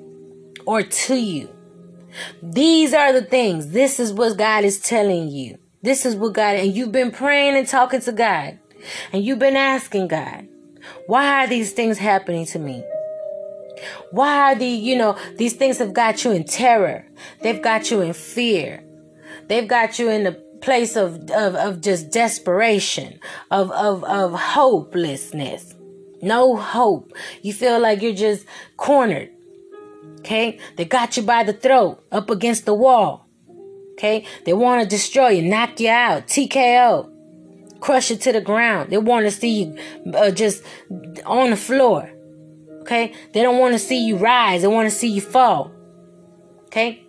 [0.67, 1.49] or to you.
[2.43, 3.71] These are the things.
[3.71, 5.59] This is what God is telling you.
[5.85, 8.59] This is what God, and you've been praying and talking to God,
[9.13, 10.49] and you've been asking God,
[11.07, 12.83] why are these things happening to me?
[14.11, 17.05] Why are the, you know, these things have got you in terror.
[17.43, 18.83] They've got you in fear.
[19.49, 23.21] They've got you in a place of, of, of just desperation,
[23.51, 25.75] of, of, of hopelessness.
[26.23, 27.13] No hope.
[27.43, 28.47] You feel like you're just
[28.79, 29.29] cornered.
[30.21, 30.59] Okay?
[30.77, 33.24] They got you by the throat, up against the wall.
[33.95, 34.27] Okay?
[34.45, 37.11] They want to destroy you, knock you out, TKO,
[37.81, 38.91] crush you to the ground.
[38.91, 40.63] They want to see you uh, just
[41.25, 42.11] on the floor.
[42.81, 43.15] Okay?
[43.33, 44.63] They don't want to see you rise.
[44.63, 45.73] They want to see you fall.
[46.67, 47.05] Okay?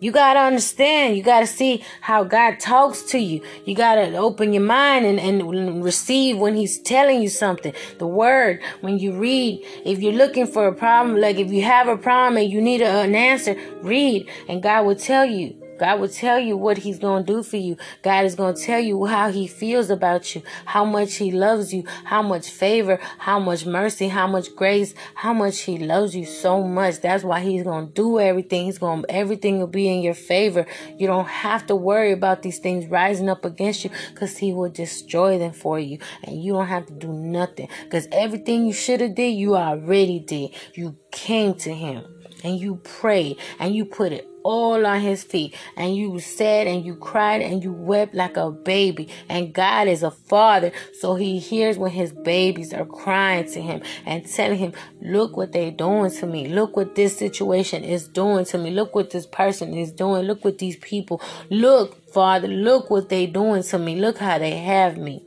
[0.00, 1.16] You got to understand.
[1.16, 3.42] You got to see how God talks to you.
[3.64, 7.72] You got to open your mind and, and receive when He's telling you something.
[7.98, 11.88] The word, when you read, if you're looking for a problem, like if you have
[11.88, 15.63] a problem and you need a, an answer, read and God will tell you.
[15.78, 17.76] God will tell you what He's going to do for you.
[18.02, 21.72] God is going to tell you how He feels about you, how much He loves
[21.72, 26.24] you, how much favor, how much mercy, how much grace, how much He loves you
[26.24, 27.00] so much.
[27.00, 28.66] That's why He's going to do everything.
[28.66, 30.66] He's going to, everything will be in your favor.
[30.96, 34.70] You don't have to worry about these things rising up against you because He will
[34.70, 35.98] destroy them for you.
[36.22, 40.20] And you don't have to do nothing because everything you should have did, you already
[40.20, 40.50] did.
[40.74, 42.13] You came to Him
[42.44, 46.84] and you prayed and you put it all on his feet and you said and
[46.84, 49.08] you cried and you wept like a baby.
[49.28, 53.82] And God is a father so he hears when his babies are crying to him
[54.04, 56.46] and telling him look what they're doing to me.
[56.48, 58.70] Look what this situation is doing to me.
[58.70, 60.26] Look what this person is doing.
[60.26, 63.96] Look what these people look father look what they doing to me.
[63.96, 65.24] Look how they have me.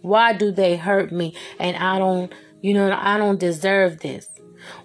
[0.00, 1.36] Why do they hurt me?
[1.60, 4.26] And I don't you know I don't deserve this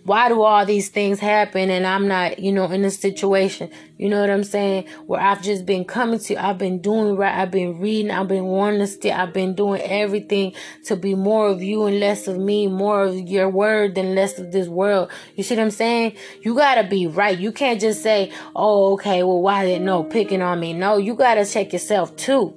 [0.04, 4.10] why do all these things happen and I'm not, you know, in a situation, you
[4.10, 7.52] know what I'm saying, where I've just been coming to, I've been doing right, I've
[7.52, 10.54] been reading, I've been wanting to stay, I've been doing everything
[10.86, 14.40] to be more of you and less of me, more of your word than less
[14.40, 15.10] of this world.
[15.36, 16.16] You see what I'm saying?
[16.42, 17.38] You gotta be right.
[17.38, 20.74] You can't just say, oh, okay, well, why didn't no picking on me?
[20.74, 22.56] No, you gotta check yourself too.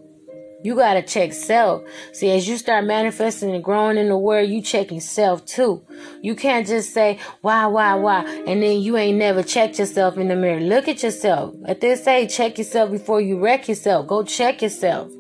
[0.63, 1.83] You got to check self.
[2.13, 5.85] See, as you start manifesting and growing in the word, you checking self too.
[6.21, 10.29] You can't just say, why, why, why, and then you ain't never checked yourself in
[10.29, 10.61] the mirror.
[10.61, 11.55] Look at yourself.
[11.67, 14.07] At this age, check yourself before you wreck yourself.
[14.07, 15.11] Go check yourself.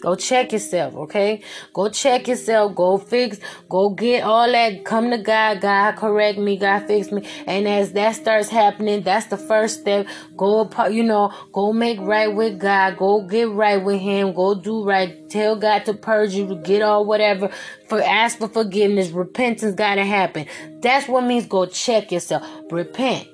[0.00, 1.42] Go check yourself, okay?
[1.74, 2.74] Go check yourself.
[2.74, 3.38] Go fix.
[3.68, 4.84] Go get all that.
[4.84, 5.60] Come to God.
[5.60, 6.56] God correct me.
[6.56, 7.26] God fix me.
[7.46, 10.06] And as that starts happening, that's the first step.
[10.36, 12.96] Go, you know, go make right with God.
[12.96, 14.32] Go get right with Him.
[14.32, 15.28] Go do right.
[15.28, 17.50] Tell God to purge you to get all whatever.
[17.88, 19.10] For ask for forgiveness.
[19.10, 20.46] Repentance gotta happen.
[20.80, 22.46] That's what means go check yourself.
[22.70, 23.28] Repent.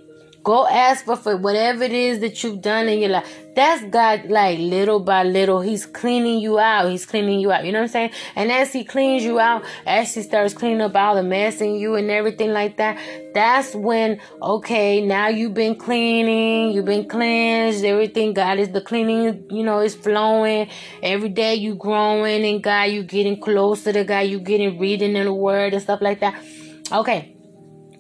[0.47, 3.29] Go ask for, for whatever it is that you've done in your life.
[3.57, 6.89] That's God, like little by little, He's cleaning you out.
[6.89, 7.65] He's cleaning you out.
[7.65, 8.11] You know what I'm saying?
[8.37, 11.75] And as He cleans you out, as He starts cleaning up all the mess in
[11.75, 12.97] you and everything like that,
[13.35, 18.33] that's when, okay, now you've been cleaning, you've been cleansed, everything.
[18.33, 20.69] God is the cleaning, you know, is flowing.
[21.03, 25.25] Every day you growing and God, you're getting closer to God, You're getting reading in
[25.25, 26.41] the Word and stuff like that.
[26.93, 27.36] Okay.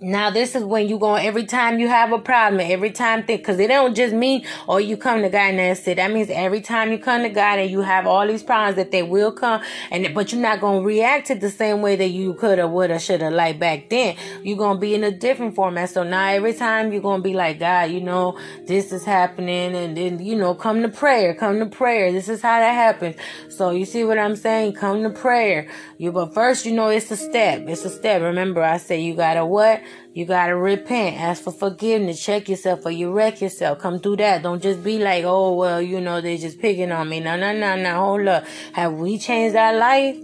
[0.01, 3.41] Now this is when you go every time you have a problem, every time think
[3.41, 5.97] because it don't just mean or oh, you come to God and that's it.
[5.97, 8.91] That means every time you come to God and you have all these problems that
[8.91, 12.35] they will come and but you're not gonna react to the same way that you
[12.35, 14.17] could have, would have, should have like back then.
[14.43, 15.89] You're gonna be in a different format.
[15.89, 19.97] So now every time you're gonna be like, God, you know, this is happening and
[19.97, 22.13] then you know, come to prayer, come to prayer.
[22.13, 23.17] This is how that happens.
[23.49, 24.75] So you see what I'm saying?
[24.75, 25.69] Come to prayer.
[25.97, 27.63] You but first you know it's a step.
[27.67, 28.21] It's a step.
[28.21, 29.81] Remember I say you gotta what?
[30.13, 33.79] You gotta repent, ask for forgiveness, check yourself, or you wreck yourself.
[33.79, 34.43] Come through that.
[34.43, 37.21] Don't just be like, oh well, you know they're just picking on me.
[37.21, 37.95] No, no, no, no.
[38.01, 38.45] Hold up.
[38.73, 40.17] Have we changed our life?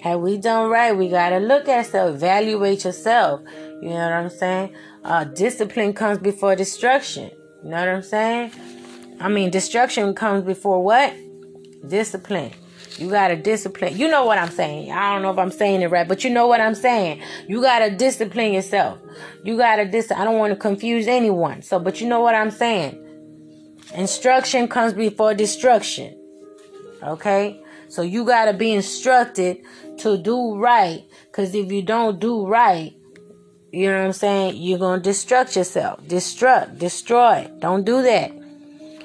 [0.00, 0.96] Have we done right?
[0.96, 3.40] We gotta look at self, evaluate yourself.
[3.80, 4.74] You know what I'm saying?
[5.04, 7.30] Uh, discipline comes before destruction.
[7.62, 8.52] You know what I'm saying?
[9.20, 11.14] I mean, destruction comes before what?
[11.86, 12.52] Discipline.
[12.98, 13.96] You gotta discipline.
[13.96, 14.92] You know what I'm saying.
[14.92, 17.22] I don't know if I'm saying it right, but you know what I'm saying.
[17.48, 18.98] You gotta discipline yourself.
[19.44, 20.10] You gotta dis.
[20.12, 21.62] I don't want to confuse anyone.
[21.62, 22.98] So, but you know what I'm saying.
[23.94, 26.18] Instruction comes before destruction.
[27.02, 29.58] Okay, so you gotta be instructed
[29.98, 31.04] to do right.
[31.32, 32.94] Cause if you don't do right,
[33.72, 34.56] you know what I'm saying.
[34.56, 36.02] You're gonna destruct yourself.
[36.04, 37.50] Destruct, destroy.
[37.58, 38.32] Don't do that.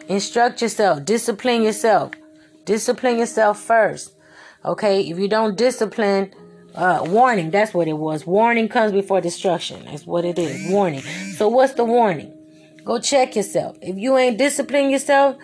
[0.09, 1.05] Instruct yourself.
[1.05, 2.11] Discipline yourself.
[2.67, 4.13] Discipline yourself first.
[4.65, 6.33] Okay, if you don't discipline,
[6.75, 8.27] uh, warning, that's what it was.
[8.27, 9.85] Warning comes before destruction.
[9.85, 10.69] That's what it is.
[10.69, 11.01] Warning.
[11.37, 12.33] So what's the warning?
[12.83, 13.77] Go check yourself.
[13.81, 15.37] If you ain't disciplined yourself,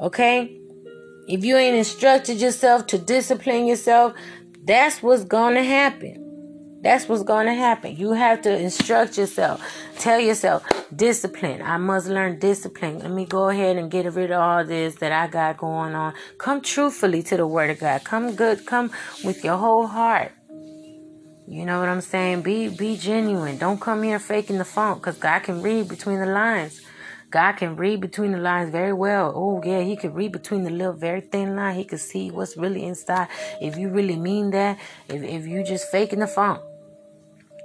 [0.00, 0.60] okay,
[1.28, 4.14] if you ain't instructed yourself to discipline yourself,
[4.64, 6.23] that's what's gonna happen.
[6.84, 7.96] That's what's going to happen.
[7.96, 9.64] You have to instruct yourself.
[9.98, 10.62] Tell yourself,
[10.94, 11.62] discipline.
[11.62, 12.98] I must learn discipline.
[12.98, 16.12] Let me go ahead and get rid of all this that I got going on.
[16.36, 18.04] Come truthfully to the Word of God.
[18.04, 18.66] Come good.
[18.66, 18.90] Come
[19.24, 20.32] with your whole heart.
[21.48, 22.42] You know what I'm saying?
[22.42, 23.56] Be be genuine.
[23.56, 26.82] Don't come here faking the funk because God can read between the lines.
[27.30, 29.32] God can read between the lines very well.
[29.34, 31.76] Oh, yeah, He can read between the little, very thin line.
[31.76, 33.28] He can see what's really inside.
[33.60, 34.78] If you really mean that,
[35.08, 36.60] if, if you just faking the funk.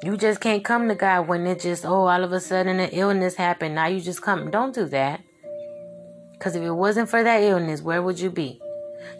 [0.02, 2.90] You just can't come to God when it just, oh, all of a sudden an
[2.92, 3.76] illness happened.
[3.76, 4.50] Now you just come.
[4.50, 5.22] Don't do that.
[6.32, 8.62] Because if it wasn't for that illness, where would you be?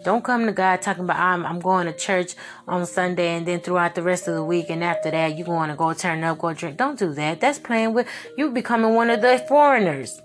[0.04, 2.34] Don't come to God talking about I'm, I'm going to church
[2.66, 5.68] on Sunday and then throughout the rest of the week and after that you going
[5.68, 6.78] to go turn up, go drink.
[6.78, 7.40] Don't do that.
[7.40, 8.06] That's playing with
[8.38, 10.22] you becoming one of the foreigners.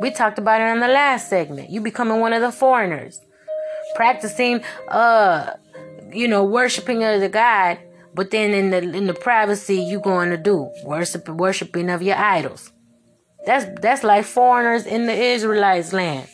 [0.00, 1.68] We talked about it in the last segment.
[1.68, 3.20] You becoming one of the foreigners.
[3.94, 5.52] Practicing uh
[6.12, 7.78] you know, worshiping other God
[8.16, 12.16] but then in the in the privacy you going to do worship worshiping of your
[12.16, 12.72] idols.
[13.44, 16.26] That's that's like foreigners in the Israelites land.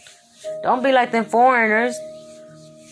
[0.63, 1.99] Don't be like them foreigners.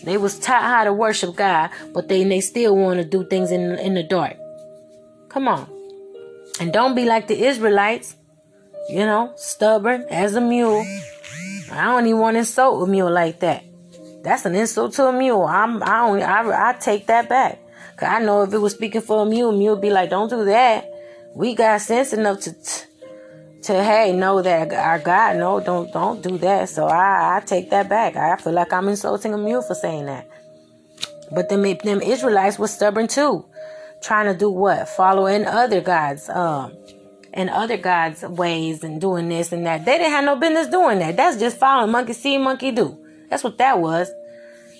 [0.03, 3.49] They was taught how to worship God, but they they still want to do things
[3.49, 4.35] in in the dark.
[5.29, 5.69] Come on.
[6.59, 8.17] And don't be like the Israelites,
[8.89, 10.85] you know, stubborn as a mule.
[11.71, 13.63] I don't even want to insult a mule like that.
[14.21, 15.43] That's an insult to a mule.
[15.43, 17.60] I'm I don't I, I take that back.
[18.03, 20.89] I know if it was speaking for me, mule would be like, don't do that.
[21.35, 22.55] We got sense enough to,
[23.63, 26.69] to hey, know that our God, no, don't, don't do that.
[26.69, 28.15] So I, I take that back.
[28.15, 30.27] I feel like I'm insulting a mule for saying that.
[31.31, 33.45] But them, them Israelites were stubborn too,
[34.01, 34.89] trying to do what?
[34.89, 36.73] Following other gods, um,
[37.33, 39.85] and other gods' ways and doing this and that.
[39.85, 41.15] They didn't have no business doing that.
[41.15, 42.97] That's just following monkey see, monkey do.
[43.29, 44.09] That's what that was.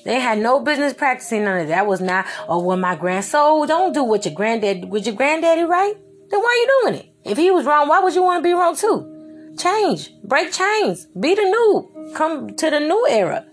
[0.04, 1.86] They had no business practicing none of that.
[1.86, 5.64] was not, oh, well, my grand so don't do what your granddad, with your granddaddy
[5.64, 5.96] right?
[6.30, 7.30] Then why are you doing it?
[7.30, 9.56] If he was wrong, why would you want to be wrong too?
[9.58, 13.46] Change, break chains, be the new, come to the new era.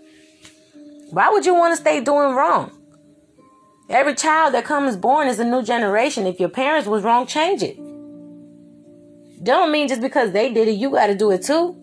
[1.11, 2.71] Why would you want to stay doing wrong?
[3.89, 6.27] Every child that comes born is a new generation.
[6.27, 7.77] If your parents was wrong, change it.
[9.43, 11.75] Don't mean just because they did it, you got to do it too.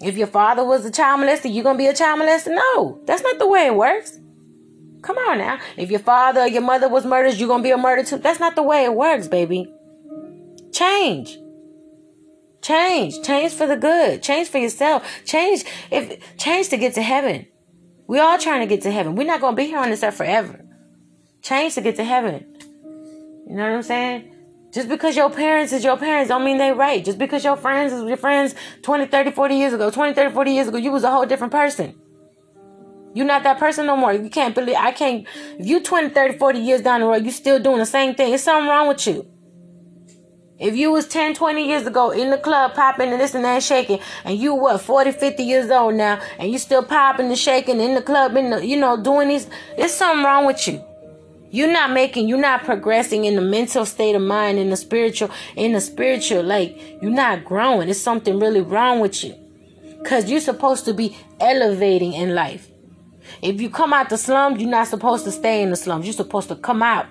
[0.00, 2.54] If your father was a child molester, you gonna be a child molester?
[2.54, 4.18] No, that's not the way it works.
[5.04, 5.58] Come on now.
[5.76, 8.16] If your father or your mother was murdered, you're going to be a murderer too.
[8.16, 9.70] That's not the way it works, baby.
[10.72, 11.38] Change.
[12.62, 13.22] Change.
[13.22, 14.22] Change for the good.
[14.22, 15.06] Change for yourself.
[15.26, 17.46] Change if change to get to heaven.
[18.06, 19.14] We all trying to get to heaven.
[19.14, 20.64] We're not going to be here on this earth forever.
[21.42, 22.56] Change to get to heaven.
[23.46, 24.33] You know what I'm saying?
[24.74, 27.04] Just because your parents is your parents don't mean they right.
[27.04, 30.50] Just because your friends is your friends 20, 30, 40 years ago, 20, 30, 40
[30.50, 31.94] years ago, you was a whole different person.
[33.14, 34.12] You're not that person no more.
[34.12, 35.28] You can't believe I can't
[35.60, 38.34] if you 20, 30, 40 years down the road, you still doing the same thing.
[38.34, 39.24] It's something wrong with you.
[40.58, 43.62] If you was 10, 20 years ago in the club popping and this and that
[43.62, 47.80] shaking, and you what, 40, 50 years old now, and you still popping and shaking
[47.80, 50.84] in the club the, you know, doing these, there's something wrong with you.
[51.54, 55.30] You're not making, you're not progressing in the mental state of mind, in the spiritual,
[55.54, 57.86] in the spiritual, like, you're not growing.
[57.86, 59.36] There's something really wrong with you.
[60.04, 62.66] Cause you're supposed to be elevating in life.
[63.40, 66.06] If you come out the slums, you're not supposed to stay in the slums.
[66.06, 67.06] You're supposed to come out.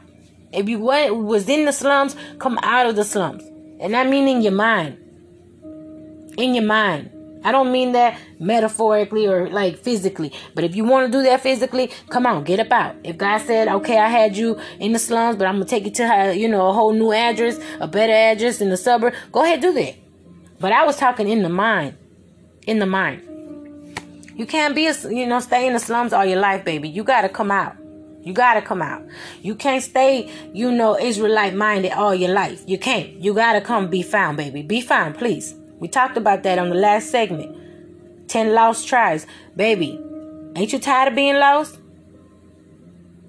[0.52, 3.46] If you went, was in the slums, come out of the slums.
[3.80, 4.98] And I mean in your mind.
[6.38, 7.13] In your mind.
[7.44, 10.32] I don't mean that metaphorically or like physically.
[10.56, 12.96] But if you want to do that physically, come on, get up out.
[13.04, 15.92] If God said, okay, I had you in the slums, but I'm to take you
[15.92, 19.44] to, uh, you know, a whole new address, a better address in the suburb, go
[19.44, 19.96] ahead, do that.
[20.60, 21.98] But I was talking in the mind.
[22.66, 23.22] In the mind.
[24.36, 26.90] You can't be, a, you know, stay in the slums all your life, baby.
[26.90, 27.76] You got to come out.
[28.24, 29.04] You got to come out.
[29.42, 32.64] You can't stay, you know, Israelite minded all your life.
[32.66, 33.10] You can't.
[33.22, 34.62] You got to come be found, baby.
[34.62, 35.54] Be found, please.
[35.84, 38.30] We talked about that on the last segment.
[38.30, 39.28] 10 lost tries.
[39.54, 40.00] Baby,
[40.56, 41.78] ain't you tired of being lost?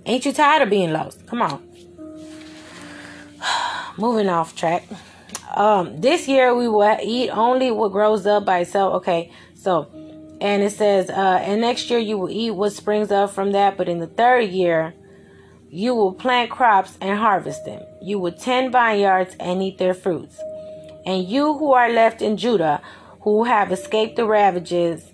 [0.07, 1.27] Ain't you tired of being lost?
[1.27, 1.61] Come on.
[3.99, 4.85] Moving off track.
[5.57, 8.95] Um, this year we will eat only what grows up by itself.
[8.99, 9.91] Okay, so
[10.41, 13.77] and it says, uh, and next year you will eat what springs up from that,
[13.77, 14.95] but in the third year,
[15.71, 17.83] you will plant crops and harvest them.
[18.01, 20.39] You will tend vineyards and eat their fruits.
[21.07, 22.81] And you who are left in Judah,
[23.21, 25.13] who have escaped the ravages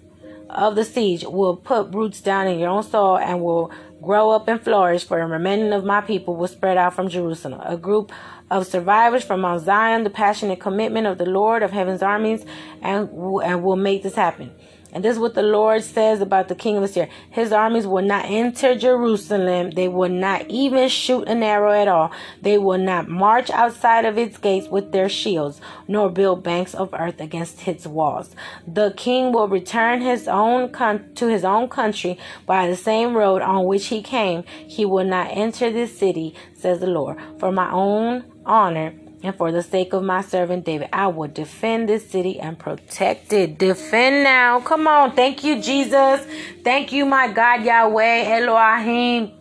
[0.48, 3.70] of the siege, will put roots down in your own soil and will
[4.02, 7.60] grow up and flourish, for the remaining of my people will spread out from Jerusalem.
[7.64, 8.12] A group
[8.50, 12.44] of survivors from Mount Zion, the passionate commitment of the Lord of heaven's armies,
[12.82, 13.08] and,
[13.44, 14.50] and will make this happen.
[14.92, 17.10] And this is what the Lord says about the king of Assyria.
[17.30, 19.70] His armies will not enter Jerusalem.
[19.70, 22.10] They will not even shoot an arrow at all.
[22.42, 26.90] They will not march outside of its gates with their shields, nor build banks of
[26.92, 28.34] earth against its walls.
[28.66, 33.42] The king will return his own con- to his own country by the same road
[33.42, 34.44] on which he came.
[34.66, 37.18] He will not enter this city, says the Lord.
[37.38, 41.88] For my own honor and for the sake of my servant David, I will defend
[41.88, 43.58] this city and protect it.
[43.58, 44.60] Defend now.
[44.60, 45.14] Come on.
[45.14, 46.26] Thank you, Jesus.
[46.64, 49.32] Thank you, my God, Yahweh, Elohim.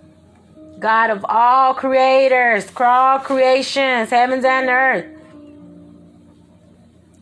[0.79, 5.05] God of all creators, all creations, heavens and earth.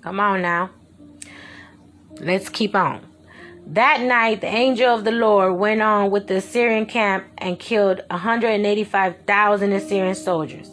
[0.01, 0.69] Come on now.
[2.19, 3.01] Let's keep on.
[3.67, 8.01] That night, the angel of the Lord went on with the Assyrian camp and killed
[8.09, 10.71] 185,000 Assyrian soldiers.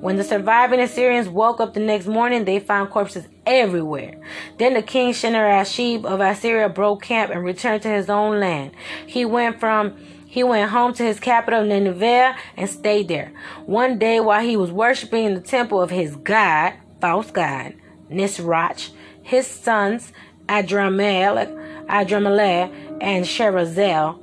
[0.00, 4.20] When the surviving Assyrians woke up the next morning, they found corpses everywhere.
[4.58, 8.72] Then the king Sennacherib of Assyria broke camp and returned to his own land.
[9.06, 9.96] He went from
[10.26, 13.32] he went home to his capital Nineveh and stayed there.
[13.64, 17.74] One day while he was worshiping in the temple of his god, false god,
[18.10, 18.90] Nisroch,
[19.22, 20.12] his sons
[20.48, 24.18] Adrammelech, Adrammelech and Sharezer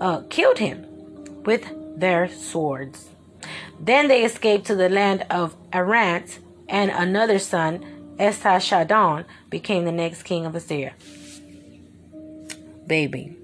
[0.00, 0.86] uh, killed him
[1.44, 3.07] with their swords.
[3.80, 10.24] Then they escaped to the land of Ararat, and another son, Esarhaddon, became the next
[10.24, 10.94] king of Assyria.
[12.86, 13.36] Baby.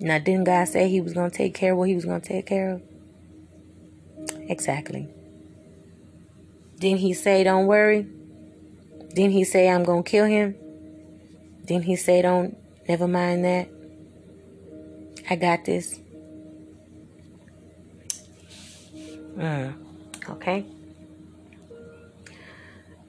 [0.00, 2.20] Now, didn't God say he was going to take care of what he was going
[2.20, 2.82] to take care of?
[4.48, 5.08] Exactly.
[6.78, 8.06] Didn't he say, don't worry?
[9.14, 10.54] Didn't he say, I'm going to kill him?
[11.64, 12.56] Didn't he say, don't,
[12.88, 13.68] never mind that?
[15.28, 15.98] I got this.
[19.38, 19.72] Mm.
[20.30, 20.66] Okay?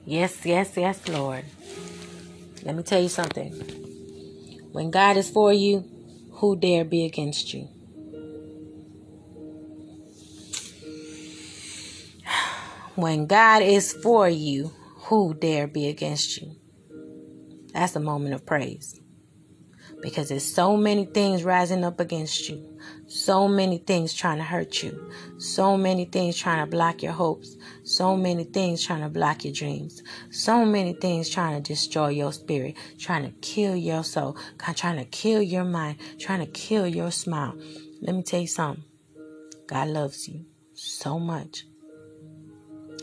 [0.04, 1.44] Yes, yes, yes, Lord.
[2.62, 3.52] Let me tell you something.
[4.72, 5.84] When God is for you,
[6.34, 7.68] who dare be against you?
[12.94, 14.72] When God is for you,
[15.06, 16.54] who dare be against you?
[17.72, 19.00] That's a moment of praise.
[20.02, 22.69] Because there's so many things rising up against you.
[23.10, 25.10] So many things trying to hurt you.
[25.38, 27.56] So many things trying to block your hopes.
[27.82, 30.00] So many things trying to block your dreams.
[30.30, 32.76] So many things trying to destroy your spirit.
[33.00, 34.36] Trying to kill your soul.
[34.76, 35.98] Trying to kill your mind.
[36.20, 37.56] Trying to kill your smile.
[38.00, 38.84] Let me tell you something.
[39.66, 40.44] God loves you
[40.74, 41.64] so much.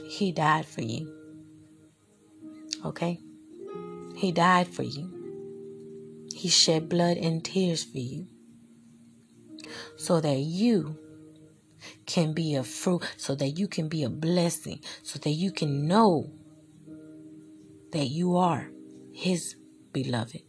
[0.08, 1.14] He died for you.
[2.86, 3.20] Okay?
[4.16, 5.12] He died for you.
[6.34, 8.28] He shed blood and tears for you
[9.96, 10.98] so that you
[12.06, 15.88] can be a fruit, so that you can be a blessing, so that you can
[15.88, 16.30] know
[17.92, 18.70] that you are
[19.14, 19.56] His
[19.92, 20.42] beloved.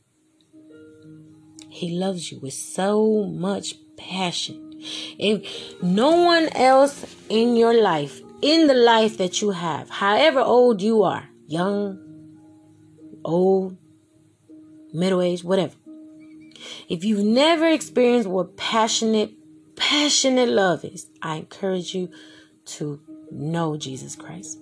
[1.69, 4.73] He loves you with so much passion.
[5.19, 10.81] If no one else in your life, in the life that you have, however old
[10.81, 11.99] you are, young,
[13.25, 13.77] old,
[14.93, 15.75] middle age, whatever,
[16.89, 19.33] if you've never experienced what passionate,
[19.77, 22.11] passionate love is, I encourage you
[22.65, 24.59] to know Jesus Christ,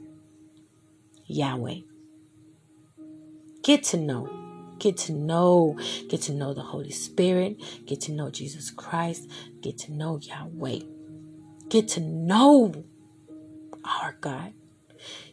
[1.27, 1.81] Yahweh.
[3.63, 4.29] Get to know.
[4.79, 5.79] Get to know.
[6.09, 7.61] Get to know the Holy Spirit.
[7.87, 9.31] Get to know Jesus Christ.
[9.61, 10.81] Get to know Yahweh.
[11.69, 12.85] Get to know
[13.85, 14.53] our God.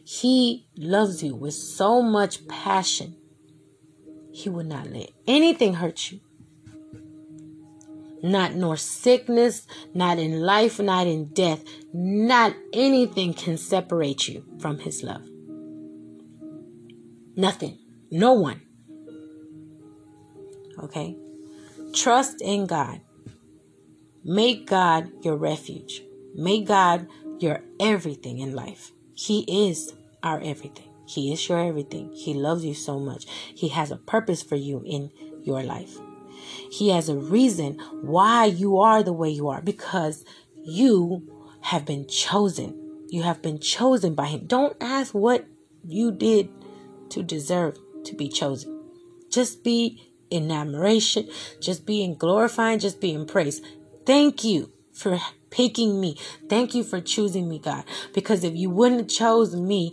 [0.04, 3.16] He loves you with so much passion.
[4.32, 6.20] He will not let anything hurt you
[8.24, 11.62] not nor sickness, not in life, not in death,
[11.92, 15.28] not anything can separate you from his love.
[17.36, 17.78] Nothing.
[18.10, 18.62] No one.
[20.78, 21.18] Okay?
[21.92, 23.02] Trust in God.
[24.24, 26.02] Make God your refuge.
[26.34, 27.06] Make God
[27.40, 28.90] your everything in life.
[29.14, 30.88] He is our everything.
[31.06, 32.10] He is your everything.
[32.14, 33.26] He loves you so much.
[33.54, 35.10] He has a purpose for you in
[35.42, 35.98] your life.
[36.70, 40.24] He has a reason why you are the way you are because
[40.62, 41.30] you
[41.62, 43.06] have been chosen.
[43.08, 44.46] You have been chosen by Him.
[44.46, 45.46] Don't ask what
[45.86, 46.48] you did
[47.10, 48.82] to deserve to be chosen.
[49.30, 51.28] Just be in admiration,
[51.60, 53.60] just be in glorifying, just be in praise.
[54.04, 55.18] Thank you for
[55.50, 56.16] picking me.
[56.48, 57.84] Thank you for choosing me, God.
[58.12, 59.92] Because if you wouldn't have chosen me,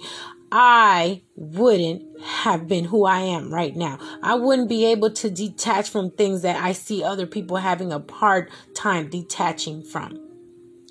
[0.52, 3.98] I wouldn't have been who I am right now.
[4.22, 8.04] I wouldn't be able to detach from things that I see other people having a
[8.12, 10.20] hard time detaching from.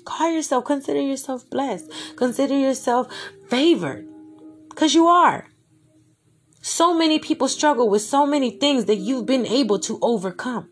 [0.03, 1.91] Call yourself, consider yourself blessed.
[2.15, 3.07] Consider yourself
[3.49, 4.07] favored.
[4.69, 5.47] Because you are.
[6.61, 10.69] So many people struggle with so many things that you've been able to overcome.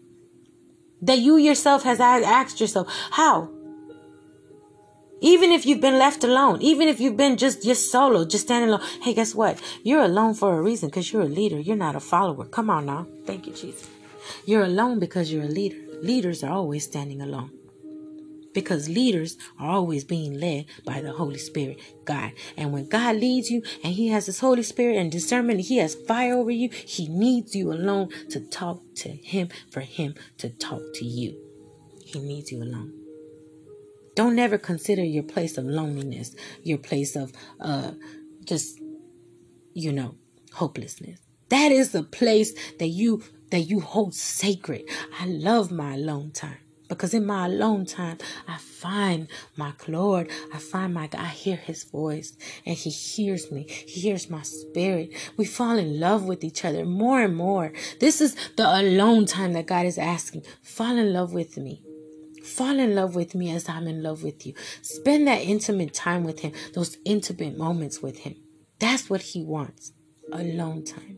[1.01, 3.51] That you yourself has asked yourself, how?
[5.21, 8.69] Even if you've been left alone, even if you've been just just solo, just standing
[8.69, 8.85] alone.
[9.01, 9.59] Hey, guess what?
[9.83, 11.59] You're alone for a reason because you're a leader.
[11.59, 12.45] You're not a follower.
[12.45, 13.07] Come on now.
[13.25, 13.89] Thank you, Jesus.
[14.45, 15.77] You're alone because you're a leader.
[16.01, 17.51] Leaders are always standing alone.
[18.53, 22.31] Because leaders are always being led by the Holy Spirit, God.
[22.57, 25.95] And when God leads you and He has His Holy Spirit and discernment, He has
[25.95, 30.81] fire over you, He needs you alone to talk to Him, for Him to talk
[30.95, 31.37] to you.
[32.03, 32.98] He needs you alone.
[34.19, 37.91] Don't never consider your place of loneliness, your place of uh
[38.43, 38.77] just
[39.73, 40.15] you know,
[40.51, 41.21] hopelessness.
[41.47, 44.83] That is the place that you that you hold sacred.
[45.21, 46.57] I love my alone time.
[46.89, 50.29] Because in my alone time, I find my Lord.
[50.53, 51.21] I find my God.
[51.21, 53.67] I hear his voice and he hears me.
[53.69, 55.11] He hears my spirit.
[55.37, 57.71] We fall in love with each other more and more.
[58.01, 60.43] This is the alone time that God is asking.
[60.61, 61.83] Fall in love with me.
[62.43, 64.53] Fall in love with me as I'm in love with you.
[64.81, 68.35] Spend that intimate time with Him, those intimate moments with Him.
[68.79, 69.91] That's what He wants
[70.31, 71.17] alone time.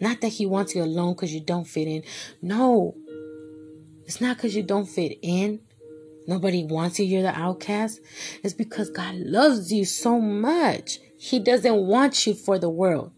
[0.00, 2.02] Not that He wants you alone because you don't fit in.
[2.40, 2.96] No,
[4.04, 5.60] it's not because you don't fit in.
[6.26, 8.00] Nobody wants you, you're the outcast.
[8.44, 10.98] It's because God loves you so much.
[11.18, 13.12] He doesn't want you for the world.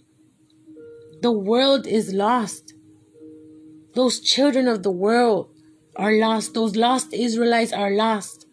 [1.20, 2.74] The world is lost.
[3.94, 5.53] Those children of the world
[5.96, 6.54] are lost.
[6.54, 8.46] Those lost Israelites are lost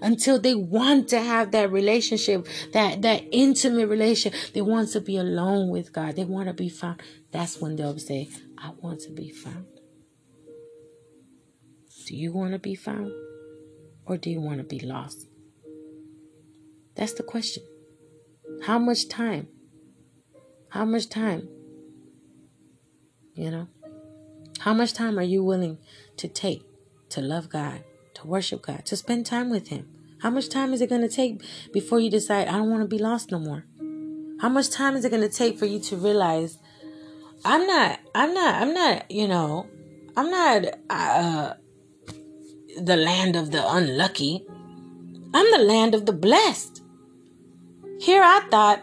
[0.00, 4.52] until they want to have that relationship, that, that intimate relationship.
[4.52, 6.16] They want to be alone with God.
[6.16, 7.02] They want to be found.
[7.32, 9.66] That's when they'll say, I want to be found.
[12.06, 13.12] Do you want to be found?
[14.06, 15.26] Or do you want to be lost?
[16.94, 17.62] That's the question.
[18.64, 19.48] How much time?
[20.70, 21.48] How much time?
[23.34, 23.68] You know?
[24.60, 25.78] How much time are you willing
[26.16, 26.67] to take
[27.10, 27.84] to love God,
[28.14, 29.88] to worship God, to spend time with Him.
[30.20, 31.42] How much time is it going to take
[31.72, 33.64] before you decide, I don't want to be lost no more?
[34.40, 36.58] How much time is it going to take for you to realize,
[37.44, 39.68] I'm not, I'm not, I'm not, you know,
[40.16, 41.54] I'm not uh,
[42.80, 44.44] the land of the unlucky.
[45.34, 46.82] I'm the land of the blessed.
[48.00, 48.82] Here I thought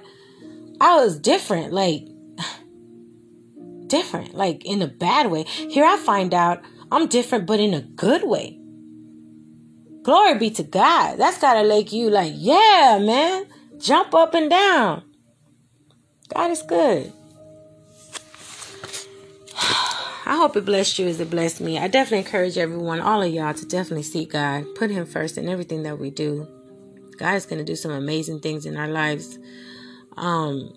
[0.79, 2.07] I was different, like,
[3.87, 5.43] different, like in a bad way.
[5.43, 8.59] Here I find out I'm different, but in a good way.
[10.03, 11.17] Glory be to God.
[11.17, 13.47] That's got to make you like, yeah, man.
[13.79, 15.03] Jump up and down.
[16.33, 17.11] God is good.
[20.27, 21.77] I hope it blessed you as it blessed me.
[21.77, 24.65] I definitely encourage everyone, all of y'all, to definitely seek God.
[24.75, 26.47] Put Him first in everything that we do.
[27.17, 29.39] God is going to do some amazing things in our lives.
[30.17, 30.73] Um,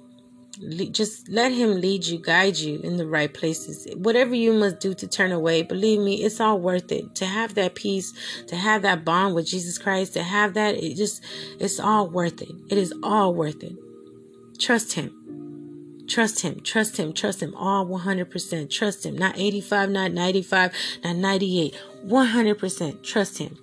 [0.90, 3.86] just let him lead you guide you in the right places.
[3.96, 7.14] Whatever you must do to turn away believe me it's all worth it.
[7.16, 8.12] To have that peace
[8.46, 11.22] to have that bond with jesus christ to have that it just
[11.59, 12.52] it's all worth it.
[12.68, 13.76] It is all worth it.
[14.59, 16.06] Trust him.
[16.09, 16.61] Trust him.
[16.61, 17.12] Trust him.
[17.12, 17.54] Trust him.
[17.54, 19.16] All 100% trust him.
[19.16, 20.72] Not 85 not 95
[21.04, 21.74] not 98
[22.06, 23.59] 100% trust him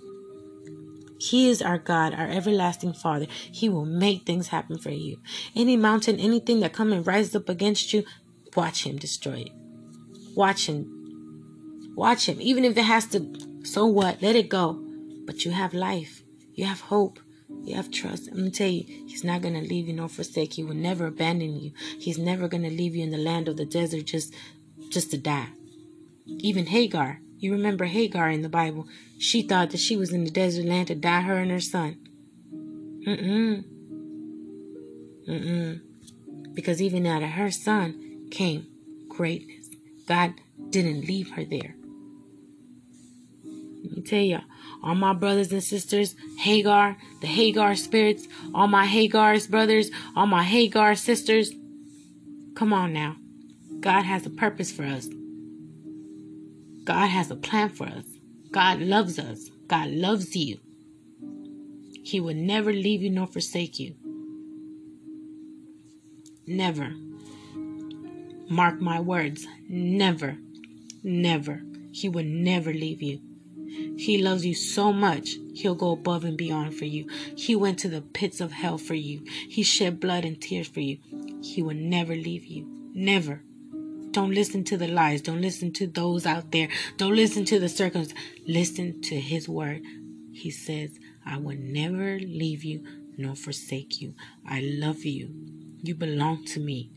[1.20, 3.28] he is our God, our everlasting Father.
[3.30, 5.18] He will make things happen for you.
[5.56, 8.04] Any mountain, anything that come and rise up against you,
[8.56, 9.52] watch him destroy it.
[10.36, 11.94] Watch him.
[11.96, 12.38] Watch him.
[12.42, 14.22] Even if it has to, so what?
[14.22, 14.82] Let it go.
[15.26, 16.24] But you have life.
[16.54, 17.20] You have hope.
[17.64, 18.28] You have trust.
[18.28, 20.54] I'm gonna tell you, He's not gonna leave you nor forsake.
[20.54, 21.72] He will never abandon you.
[22.00, 24.34] He's never gonna leave you in the land of the desert just
[24.90, 25.50] just to die.
[26.26, 28.88] Even Hagar, you remember Hagar in the Bible.
[29.18, 31.98] She thought that she was in the desert land to die, her and her son.
[33.08, 33.64] Mm-mm.
[35.28, 35.82] Mm-mm.
[36.54, 38.68] Because even out of her son came
[39.10, 39.70] greatness.
[40.08, 40.34] God
[40.70, 41.76] didn't leave her there.
[43.84, 44.40] Let me tell you,
[44.84, 50.44] all my brothers and sisters, Hagar, the Hagar spirits, all my Hagar's brothers, all my
[50.44, 51.52] Hagar sisters,
[52.56, 53.16] come on now.
[53.80, 55.08] God has a purpose for us.
[56.84, 58.06] God has a plan for us.
[58.56, 59.52] God loves us.
[59.68, 60.62] God loves you.
[62.06, 63.96] He will never leave you nor forsake you.
[66.48, 66.94] Never.
[68.48, 69.46] Mark my words.
[69.68, 70.38] Never.
[71.04, 71.64] Never.
[71.92, 73.20] He will never leave you.
[73.98, 77.10] He loves you so much, he'll go above and beyond for you.
[77.36, 79.26] He went to the pits of hell for you.
[79.50, 81.00] He shed blood and tears for you.
[81.44, 82.66] He will never leave you.
[82.94, 83.42] Never.
[84.16, 85.22] Don't listen to the lies.
[85.22, 86.70] Don't listen to those out there.
[86.96, 88.18] Don't listen to the circumstances.
[88.48, 89.82] Listen to His word.
[90.32, 90.92] He says,
[91.26, 92.82] I will never leave you
[93.18, 94.14] nor forsake you.
[94.48, 95.36] I love you.
[95.84, 96.92] You belong to me.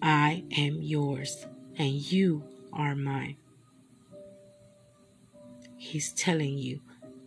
[0.00, 1.44] I am yours
[1.76, 3.34] and you are mine.
[5.76, 6.82] He's telling you,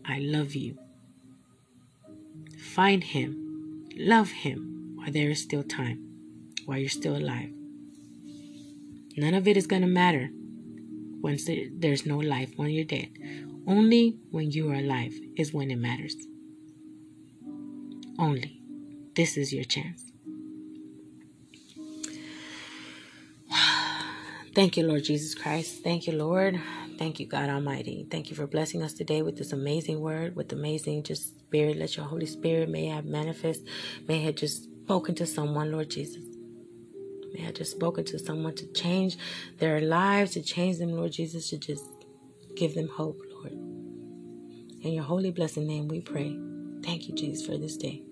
[0.05, 0.77] I love you.
[2.57, 5.99] Find Him, love Him while there is still time,
[6.65, 7.51] while you're still alive.
[9.17, 10.29] None of it is going to matter
[11.21, 13.09] once there's no life, when you're dead.
[13.67, 16.15] Only when you are alive is when it matters.
[18.19, 18.61] Only.
[19.15, 20.11] This is your chance.
[24.53, 25.83] Thank you, Lord Jesus Christ.
[25.83, 26.61] Thank you, Lord.
[26.97, 28.05] Thank you, God Almighty.
[28.09, 31.77] Thank you for blessing us today with this amazing word, with amazing just spirit.
[31.77, 33.61] Let your Holy Spirit may have manifest,
[34.07, 36.34] may have just spoken to someone, Lord Jesus.
[37.35, 39.17] May I just spoken to someone to change
[39.57, 41.83] their lives, to change them, Lord Jesus, to just
[42.55, 43.51] give them hope, Lord.
[43.51, 46.39] In your holy blessed name we pray.
[46.81, 48.03] Thank you, Jesus, for this day.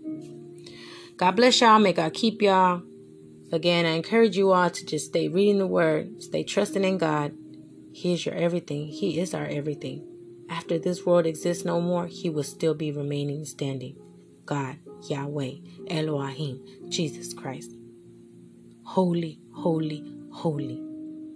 [1.16, 1.80] God bless y'all.
[1.80, 2.82] May God keep y'all.
[3.54, 7.34] Again, I encourage you all to just stay reading the word, stay trusting in God.
[7.94, 8.88] He is your everything.
[8.88, 10.06] He is our everything.
[10.50, 13.96] After this world exists no more, He will still be remaining standing.
[14.46, 15.54] God, Yahweh,
[15.90, 16.60] Elohim,
[16.90, 17.72] Jesus Christ.
[18.94, 20.80] Holy, holy, holy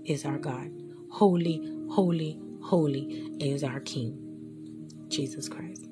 [0.05, 0.69] is our God.
[1.09, 4.15] Holy, holy, holy is our King,
[5.07, 5.87] Jesus Christ.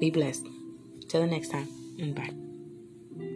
[0.00, 0.48] Be blessed.
[1.08, 1.68] Till the next time,
[2.00, 2.41] and bye.